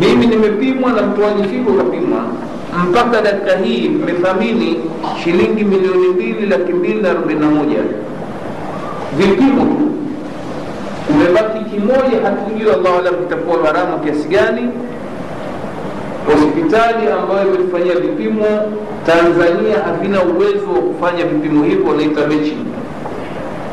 Mimi 0.00 0.26
nimepimwa 0.26 0.92
na 0.92 1.02
mtoaji 1.02 1.42
figo 1.44 1.72
kapimwa 1.72 2.20
mpaka 2.84 3.20
dakika 3.22 3.56
hii 3.56 3.88
mmethamini 3.88 4.76
shilingi 5.24 5.64
milioni 5.64 6.08
mbili 6.08 6.46
laki 6.46 6.72
mbili 6.72 7.02
na 7.02 7.10
arobaini 7.10 7.40
na 7.40 7.46
moja. 7.50 7.78
Vipimo. 9.16 9.62
Tu 9.64 9.88
umebaki 11.14 11.64
kimoja 11.70 12.20
hatujui 12.24 12.70
allahu 12.70 12.98
alam 12.98 13.14
kitakuwa 13.14 13.56
gharama 13.58 13.98
kiasi 13.98 14.28
gani. 14.28 14.68
Hospitali 16.26 17.06
ambayo 17.20 17.48
imetufanyia 17.48 17.94
vipimo 17.94 18.46
tanzania 19.06 19.78
havina 19.84 20.22
uwezo 20.22 20.66
wa 20.74 20.80
kufanya 20.80 21.24
vipimo 21.24 21.64
hivyo 21.64 21.86
wanaita 21.90 22.26
mechi. 22.26 22.56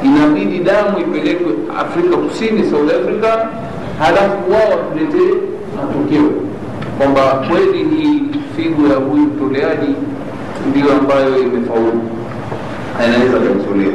Inabidi 0.03 0.59
damu 0.59 0.99
ipelekwe 0.99 1.53
afrika 1.79 2.17
kusini 2.17 2.63
south 2.69 2.91
africa 2.91 3.45
halafu 3.99 4.51
wao 4.51 4.69
watuletee 4.69 5.33
matokeo. 5.75 6.29
Kwamba 6.97 7.21
kweli 7.21 7.77
hii 7.83 8.21
figo 8.55 8.87
ya 8.87 8.95
huyu 8.95 9.23
mtoleaji 9.23 9.95
ndiyo 10.69 10.91
ambayo 10.99 11.39
imefaulu. 11.43 12.01
Anaweza 12.99 13.37
kumtolea 13.37 13.91